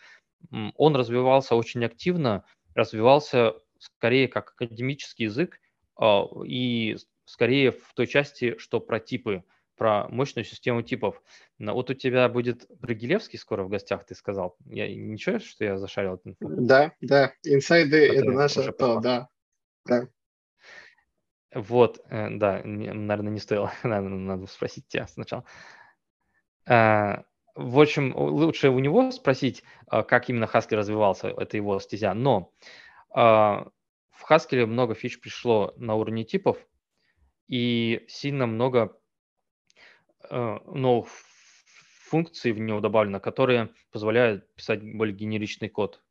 [0.52, 2.44] он развивался очень активно,
[2.76, 5.58] развивался скорее как академический язык,
[5.96, 9.44] а, и скорее в той части, что про типы,
[9.76, 11.20] про мощную систему типов.
[11.58, 14.56] Но вот у тебя будет Брагилевский скоро в гостях, ты сказал.
[14.66, 16.20] Я ничего, что я зашарил?
[16.40, 17.32] Да, да.
[17.44, 19.28] Инсайды– это наше то, да.
[19.86, 20.08] да.
[21.54, 25.44] Вот, э, да, наверное, не стоило, надо, надо спросить тебя сначала.
[26.66, 32.14] А, в общем, лучше у него спросить, а, как именно Хаски развивался, это его стезя.
[32.14, 32.52] Но
[33.14, 36.56] в Haskell много фич пришло на уровне типов,
[37.52, 38.98] и сильно много
[40.30, 41.08] э, новых
[42.06, 46.02] функций в него добавлено, которые позволяют писать более генеричный код,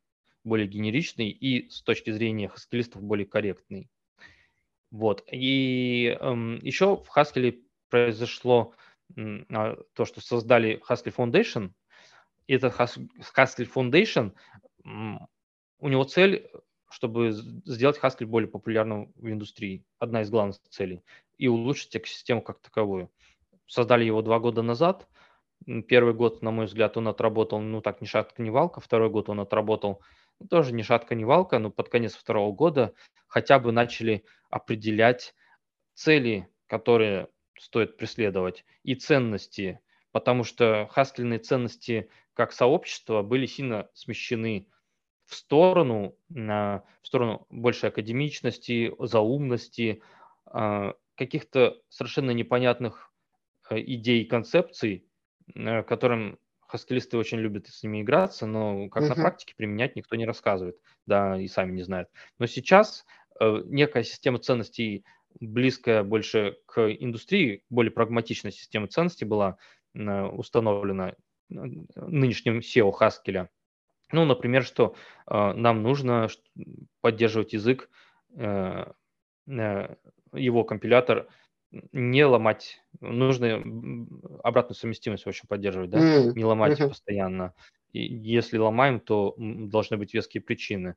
[0.44, 3.90] более генеричный и с точки зрения хаскелистов более корректный.
[4.92, 5.24] Вот.
[5.32, 8.76] И эм, еще в Haskell произошло
[9.18, 11.72] э, то, что создали Haskell Foundation.
[12.46, 14.34] И этот Haskell Foundation,
[14.84, 16.48] у него цель
[16.92, 19.86] чтобы сделать Haskell более популярным в индустрии.
[19.98, 21.02] Одна из главных целей.
[21.42, 23.10] И улучшить экосистему как таковую.
[23.66, 25.08] Создали его два года назад.
[25.88, 28.80] Первый год, на мой взгляд, он отработал, ну так, ни шатка, ни валка.
[28.80, 30.04] Второй год он отработал
[30.40, 32.94] ну, тоже ни шатка, ни валка, но под конец второго года
[33.26, 35.34] хотя бы начали определять
[35.96, 37.28] цели, которые
[37.58, 39.80] стоит преследовать, и ценности,
[40.12, 44.68] потому что хаскельные ценности как сообщество были сильно смещены
[45.26, 50.04] в сторону, в сторону большей академичности, заумности,
[50.46, 53.14] а, каких-то совершенно непонятных
[53.70, 55.06] э, идей, концепций,
[55.54, 59.10] э, которым хаскелисты очень любят с ними играться, но как uh-huh.
[59.10, 62.10] на практике применять никто не рассказывает, да, и сами не знают.
[62.40, 63.06] Но сейчас
[63.40, 65.06] э, некая система ценностей,
[65.40, 69.58] близкая больше к индустрии, более прагматичная система ценностей была
[69.94, 71.14] установлена
[71.50, 73.48] нынешнем SEO Haskell.
[74.12, 74.96] Ну, например, что
[75.28, 76.30] э, нам нужно
[77.02, 77.92] поддерживать язык,
[80.34, 81.28] его компилятор
[81.92, 83.64] не ломать, нужно
[84.44, 86.34] обратную совместимость, общем, поддерживать, да, mm-hmm.
[86.36, 86.90] не ломать mm-hmm.
[86.90, 87.54] постоянно.
[87.94, 90.96] И если ломаем, то должны быть веские причины.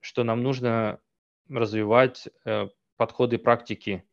[0.00, 1.00] Что нам нужно
[1.48, 4.04] развивать э, подходы практики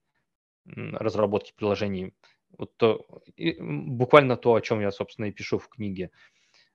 [0.66, 2.14] разработки приложений.
[2.58, 3.06] Вот то,
[3.36, 6.12] и, буквально то, о чем я, собственно, и пишу в книге,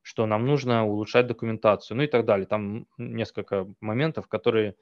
[0.03, 2.47] что нам нужно улучшать документацию, ну и так далее.
[2.47, 4.76] Там несколько моментов, которые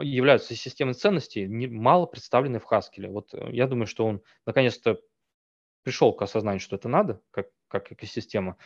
[0.00, 3.08] являются системой ценностей, мало представлены в Haskell.
[3.08, 5.00] Вот э, я думаю, что он наконец-то
[5.82, 8.56] пришел к осознанию, что это надо, как, как экосистема.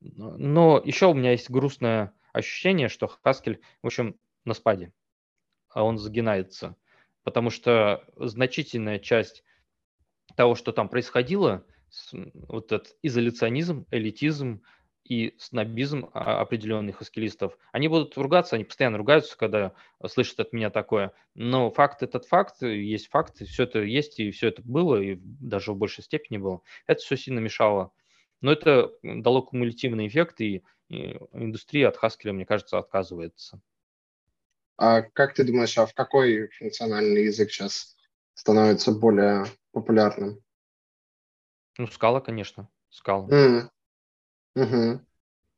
[0.00, 4.92] Но еще у меня есть грустное ощущение, что Haskell, в общем, на спаде,
[5.68, 6.76] а он загинается,
[7.22, 9.44] потому что значительная часть
[10.36, 11.64] того, что там происходило,
[12.12, 14.62] вот этот изоляционизм, элитизм,
[15.04, 17.56] и снобизм а, определенных эскилистов.
[17.72, 19.72] Они будут ругаться, они постоянно ругаются, когда
[20.06, 21.12] слышат от меня такое.
[21.34, 25.72] Но факт этот факт, есть факт, все это есть, и все это было, и даже
[25.72, 26.62] в большей степени было.
[26.86, 27.92] Это все сильно мешало.
[28.40, 33.60] Но это дало кумулятивный эффект, и, и индустрия от Haskell, мне кажется, отказывается.
[34.76, 37.94] А как ты думаешь, а в какой функциональный язык сейчас
[38.34, 40.40] становится более популярным?
[41.78, 43.28] Ну, скала, конечно, скала.
[43.28, 43.68] Mm.
[44.54, 45.00] Угу.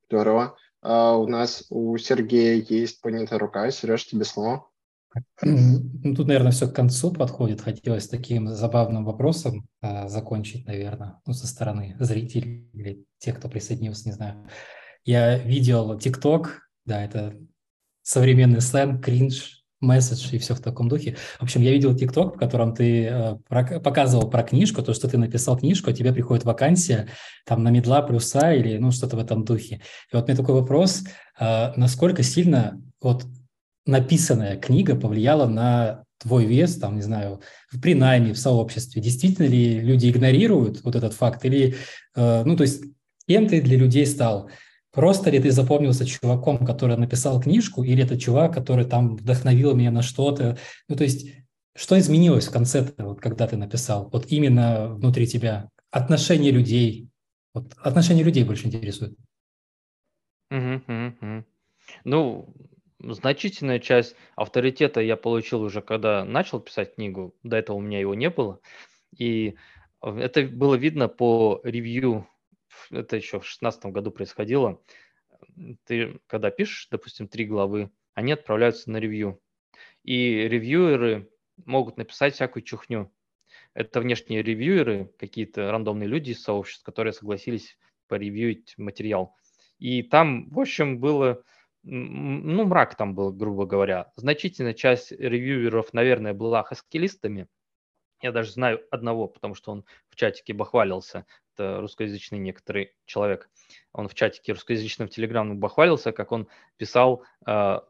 [0.09, 0.57] Здорово.
[0.82, 3.70] А у нас у Сергея есть поднятая рука.
[3.70, 4.68] Сереж, тебе слово.
[5.42, 7.61] Ну, тут, наверное, все к концу подходит.
[7.61, 14.09] Хотелось таким забавным вопросом а, закончить, наверное, ну, со стороны зрителей или тех, кто присоединился,
[14.09, 14.49] не знаю.
[15.05, 17.36] Я видел ТикТок, да, это
[18.03, 21.16] современный сленг, кринж, месседж и все в таком духе.
[21.39, 23.37] В общем, я видел ТикТок, в котором ты э,
[23.81, 27.09] показывал про книжку, то, что ты написал книжку, а тебе приходит вакансия
[27.45, 29.83] там на медла, плюса или ну что-то в этом духе.
[30.12, 31.03] И вот меня такой вопрос,
[31.39, 33.27] э, насколько сильно вот
[33.85, 37.41] написанная книга повлияла на твой вес, там, не знаю,
[37.83, 39.03] при найме, в сообществе?
[39.03, 41.45] Действительно ли люди игнорируют вот этот факт?
[41.45, 41.77] Или,
[42.14, 42.83] э, ну, то есть,
[43.29, 44.51] кем ты для людей стал?
[44.97, 49.90] Просто ли ты запомнился чуваком, который написал книжку, или это чувак, который там вдохновил меня
[49.90, 50.57] на что-то?
[50.88, 51.34] Ну, то есть,
[51.76, 54.09] что изменилось в конце, вот, когда ты написал?
[54.11, 57.11] Вот именно внутри тебя отношение людей.
[57.53, 59.18] Вот отношение людей больше интересует.
[60.51, 61.44] Угу, угу.
[62.05, 62.55] Ну,
[62.99, 67.34] значительная часть авторитета я получил уже, когда начал писать книгу.
[67.42, 68.61] До этого у меня его не было.
[69.18, 69.57] И
[70.01, 72.26] это было видно по ревью
[72.91, 74.82] это еще в шестнадцатом году происходило.
[75.84, 79.41] Ты, когда пишешь, допустим, три главы, они отправляются на ревью.
[80.03, 81.30] И ревьюеры
[81.64, 83.12] могут написать всякую чухню.
[83.74, 87.78] Это внешние ревьюеры, какие-то рандомные люди из сообществ, которые согласились
[88.09, 89.34] поревьюить материал.
[89.78, 91.43] И там, в общем, было,
[91.82, 94.12] ну, мрак там был, грубо говоря.
[94.16, 97.49] Значительная часть ревьюеров, наверное, была хаскилистами.
[98.22, 101.26] Я даже знаю одного, потому что он в чатике бахвалился
[101.57, 103.48] это русскоязычный некоторый человек,
[103.92, 107.80] он в чатике русскоязычном телеграм бахвалился, как он писал э,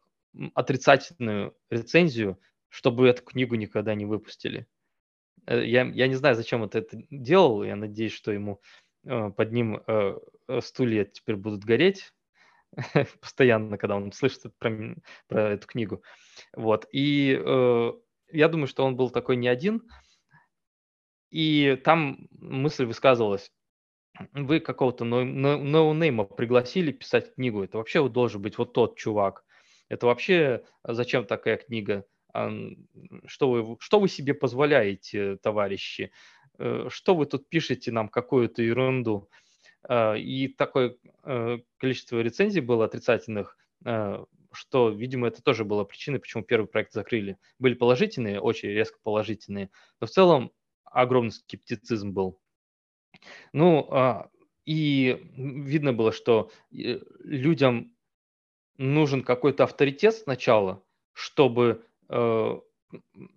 [0.54, 2.38] отрицательную рецензию,
[2.68, 4.66] чтобы эту книгу никогда не выпустили.
[5.46, 8.60] Э, я, я не знаю, зачем он это делал, я надеюсь, что ему
[9.04, 10.18] э, под ним э,
[10.60, 12.12] стулья теперь будут гореть
[13.20, 14.94] постоянно, когда он слышит про,
[15.26, 16.02] про эту книгу.
[16.54, 16.86] Вот.
[16.92, 17.92] И э,
[18.32, 19.82] я думаю, что он был такой не один,
[21.30, 23.52] и там мысль высказывалась,
[24.32, 29.44] вы какого-то ноунейма пригласили писать книгу, это вообще должен быть вот тот чувак.
[29.88, 32.04] Это вообще а зачем такая книга?
[33.26, 36.12] Что вы, что вы себе позволяете, товарищи?
[36.58, 39.30] Э, что вы тут пишете нам какую-то ерунду?
[39.88, 43.56] А, и такое э, количество рецензий было отрицательных,
[44.52, 47.38] что, видимо, это тоже было причиной, почему первый проект закрыли.
[47.58, 50.50] Были положительные, очень резко положительные, но в целом
[50.84, 52.40] огромный скептицизм был.
[53.52, 54.30] Ну, а,
[54.64, 57.94] и видно было, что э, людям
[58.78, 62.60] нужен какой-то авторитет сначала, чтобы э,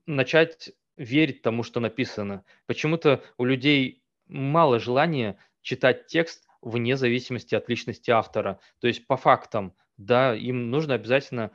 [0.05, 2.43] начать верить тому, что написано.
[2.65, 8.59] Почему-то у людей мало желания читать текст вне зависимости от личности автора.
[8.79, 11.51] То есть по фактам, да, им нужно обязательно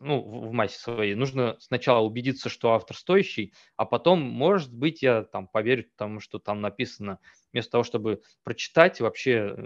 [0.00, 5.22] ну, в массе своей, нужно сначала убедиться, что автор стоящий, а потом, может быть, я
[5.22, 7.18] там поверю тому, что там написано,
[7.52, 9.56] вместо того, чтобы прочитать вообще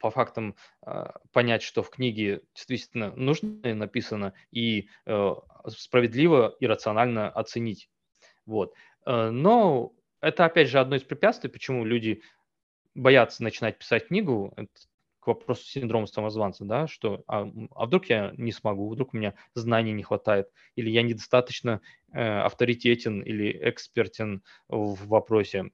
[0.00, 0.56] по фактам
[0.86, 5.34] э, понять, что в книге действительно нужно написано и э,
[5.68, 7.90] справедливо и рационально оценить.
[8.46, 8.74] Вот.
[9.06, 12.22] Э, но это, опять же, одно из препятствий, почему люди
[12.94, 14.70] боятся начинать писать книгу, это
[15.22, 19.34] к вопросу синдрома самозванца, да, что а, а вдруг я не смогу, вдруг у меня
[19.54, 21.80] знаний не хватает, или я недостаточно
[22.12, 25.70] э, авторитетен или экспертен в вопросе.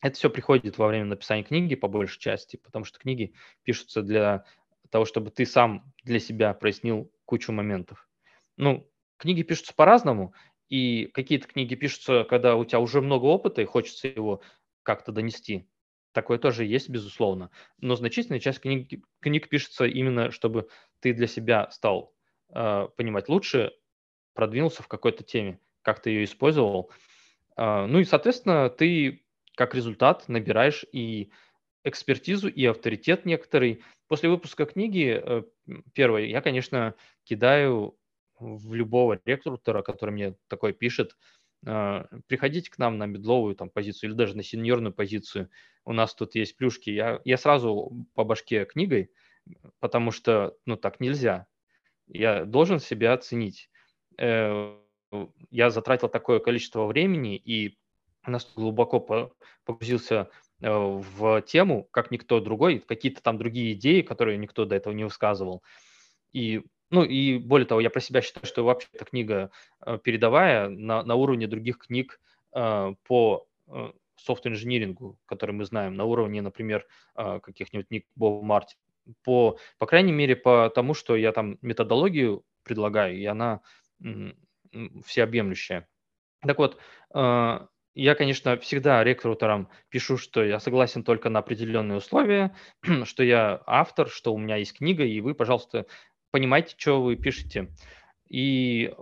[0.00, 4.44] Это все приходит во время написания книги по большей части, потому что книги пишутся для
[4.90, 8.08] того, чтобы ты сам для себя прояснил кучу моментов.
[8.56, 10.32] Ну, книги пишутся по-разному,
[10.70, 14.40] и какие-то книги пишутся, когда у тебя уже много опыта и хочется его
[14.82, 15.68] как-то донести.
[16.12, 17.50] Такое тоже есть, безусловно.
[17.78, 18.88] Но значительная часть книг,
[19.20, 20.68] книг пишется именно, чтобы
[21.00, 22.14] ты для себя стал
[22.54, 23.72] э, понимать лучше,
[24.34, 26.90] продвинулся в какой-то теме, как ты ее использовал.
[27.56, 31.30] Э, ну и, соответственно, ты как результат набираешь и
[31.84, 33.82] экспертизу, и авторитет некоторый.
[34.06, 35.42] После выпуска книги, э,
[35.92, 36.94] первой, я, конечно,
[37.24, 37.98] кидаю
[38.38, 41.16] в любого рекрутера, который мне такой пишет,
[41.62, 45.50] приходите к нам на медловую там, позицию или даже на сеньорную позицию.
[45.84, 46.90] У нас тут есть плюшки.
[46.90, 49.10] Я, я сразу по башке книгой,
[49.80, 51.46] потому что ну так нельзя.
[52.06, 53.70] Я должен себя оценить.
[54.18, 54.76] Э,
[55.50, 57.78] я затратил такое количество времени и
[58.26, 59.34] настолько глубоко
[59.64, 60.30] погрузился
[60.60, 65.04] э, в тему, как никто другой, какие-то там другие идеи, которые никто до этого не
[65.04, 65.62] высказывал.
[66.32, 69.50] И ну и более того, я про себя считаю, что вообще эта книга
[69.84, 72.20] э, передовая на, на уровне других книг
[72.54, 76.84] э, по э, софт-инжинирингу, который мы знаем, на уровне, например,
[77.14, 78.76] каких-нибудь книг Боба Марти.
[79.22, 83.60] По, по крайней мере, по тому, что я там методологию предлагаю, и она
[85.06, 85.86] всеобъемлющая.
[86.40, 86.80] Так вот,
[87.14, 92.56] я, конечно, всегда рекрутерам пишу, что я согласен только на определенные условия,
[93.04, 95.86] что я автор, что у меня есть книга, и вы, пожалуйста,
[96.30, 97.72] понимаете, что вы пишете.
[98.28, 98.92] И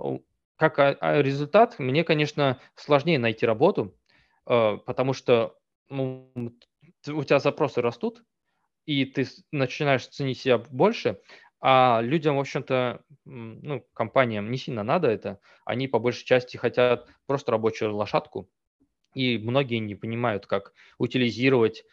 [0.56, 3.94] как а, результат, мне, конечно, сложнее найти работу,
[4.46, 5.56] э, потому что
[5.88, 6.30] ну,
[7.06, 8.22] у тебя запросы растут,
[8.86, 11.20] и ты начинаешь ценить себя больше,
[11.60, 15.40] а людям, в общем-то, ну, компаниям не сильно надо это.
[15.64, 18.48] Они по большей части хотят просто рабочую лошадку,
[19.14, 21.84] и многие не понимают, как утилизировать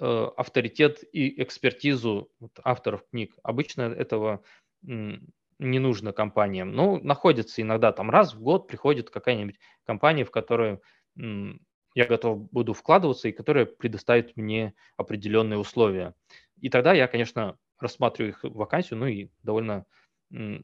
[0.00, 2.30] авторитет и экспертизу
[2.62, 3.36] авторов книг.
[3.42, 4.42] Обычно этого
[4.82, 6.72] не нужно компаниям.
[6.72, 10.82] Но находится иногда там раз в год приходит какая-нибудь компания, в которую
[11.16, 16.14] я готов буду вкладываться и которая предоставит мне определенные условия.
[16.60, 19.86] И тогда я, конечно, рассматриваю их вакансию, ну и довольно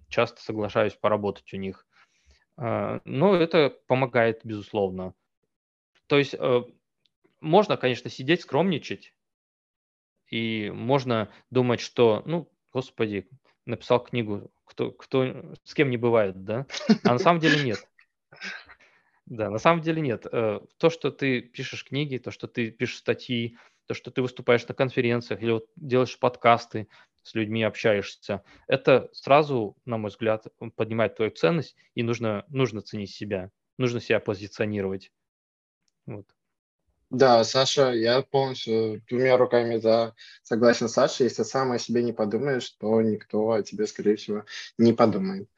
[0.08, 1.86] часто соглашаюсь поработать у них.
[2.56, 5.14] А, но это помогает, безусловно.
[6.08, 6.62] То есть э,
[7.40, 9.14] можно, конечно, сидеть, скромничать,
[10.30, 13.28] и можно думать, что, ну, господи,
[13.66, 16.66] написал книгу, кто, кто, с кем не бывает, да?
[17.04, 17.86] А на самом деле нет.
[19.26, 20.26] Да, на самом деле нет.
[20.32, 23.56] Э, то, что ты пишешь книги, то, что ты пишешь статьи,
[23.86, 26.88] то, что ты выступаешь на конференциях или вот делаешь подкасты,
[27.22, 33.10] с людьми общаешься, это сразу, на мой взгляд, поднимает твою ценность, и нужно, нужно ценить
[33.10, 35.12] себя, нужно себя позиционировать.
[36.06, 36.26] Вот.
[37.10, 41.24] Да, Саша, я полностью двумя руками за согласен с Сашей.
[41.24, 44.44] Если сам о себе не подумаешь, то никто о тебе, скорее всего,
[44.78, 45.48] не подумает.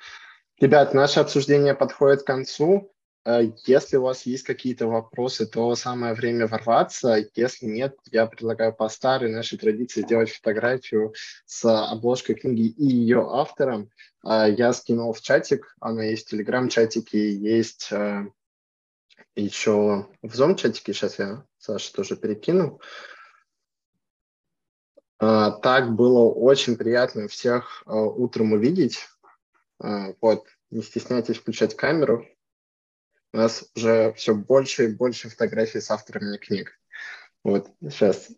[0.59, 2.95] Ребят, наше обсуждение подходит к концу.
[3.27, 7.19] Э, если у вас есть какие-то вопросы, то самое время ворваться.
[7.35, 11.13] Если нет, я предлагаю по старой нашей традиции сделать фотографию
[11.45, 13.91] с обложкой книги и ее автором.
[14.27, 18.27] Э, я скинул в чатик, она есть в телеграм-чатике, есть э,
[19.37, 22.81] еще в зум-чатике, сейчас я Саша тоже перекину.
[25.19, 29.09] А, так было очень приятно всех а, утром увидеть.
[29.79, 32.27] А, вот, не стесняйтесь включать камеру.
[33.33, 36.79] У нас уже все больше и больше фотографий с авторами книг.
[37.45, 38.31] Вот, сейчас.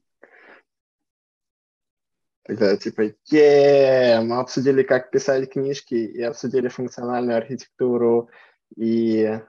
[2.45, 8.28] Тогда типа, е мы обсудили, как писать книжки, и обсудили функциональную архитектуру,
[8.76, 9.40] и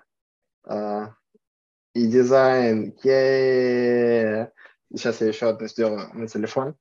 [1.95, 2.93] и дизайн.
[3.05, 4.47] е
[4.91, 6.75] Сейчас я еще одну сделаю на телефон.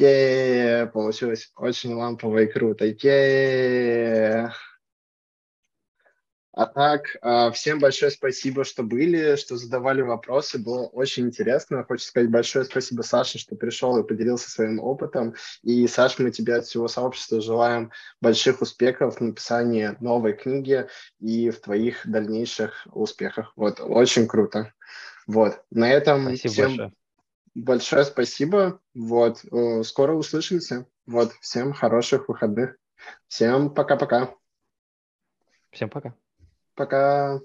[0.00, 2.84] е Получилось очень лампово и круто.
[2.84, 4.48] е
[6.58, 10.58] а так, а, всем большое спасибо, что были, что задавали вопросы.
[10.58, 11.84] Было очень интересно.
[11.88, 15.36] Хочу сказать большое спасибо Саше, что пришел и поделился своим опытом.
[15.62, 20.88] И, Саш, мы тебе от всего сообщества желаем больших успехов в написании новой книги
[21.20, 23.52] и в твоих дальнейших успехах.
[23.54, 24.74] Вот, очень круто.
[25.28, 26.92] Вот, на этом спасибо всем большое.
[27.54, 28.80] большое спасибо.
[28.96, 30.86] Вот, э, скоро услышимся.
[31.06, 32.74] Вот, всем хороших выходных.
[33.28, 34.34] Всем пока-пока.
[35.70, 36.16] Всем пока.
[36.78, 37.40] Пока.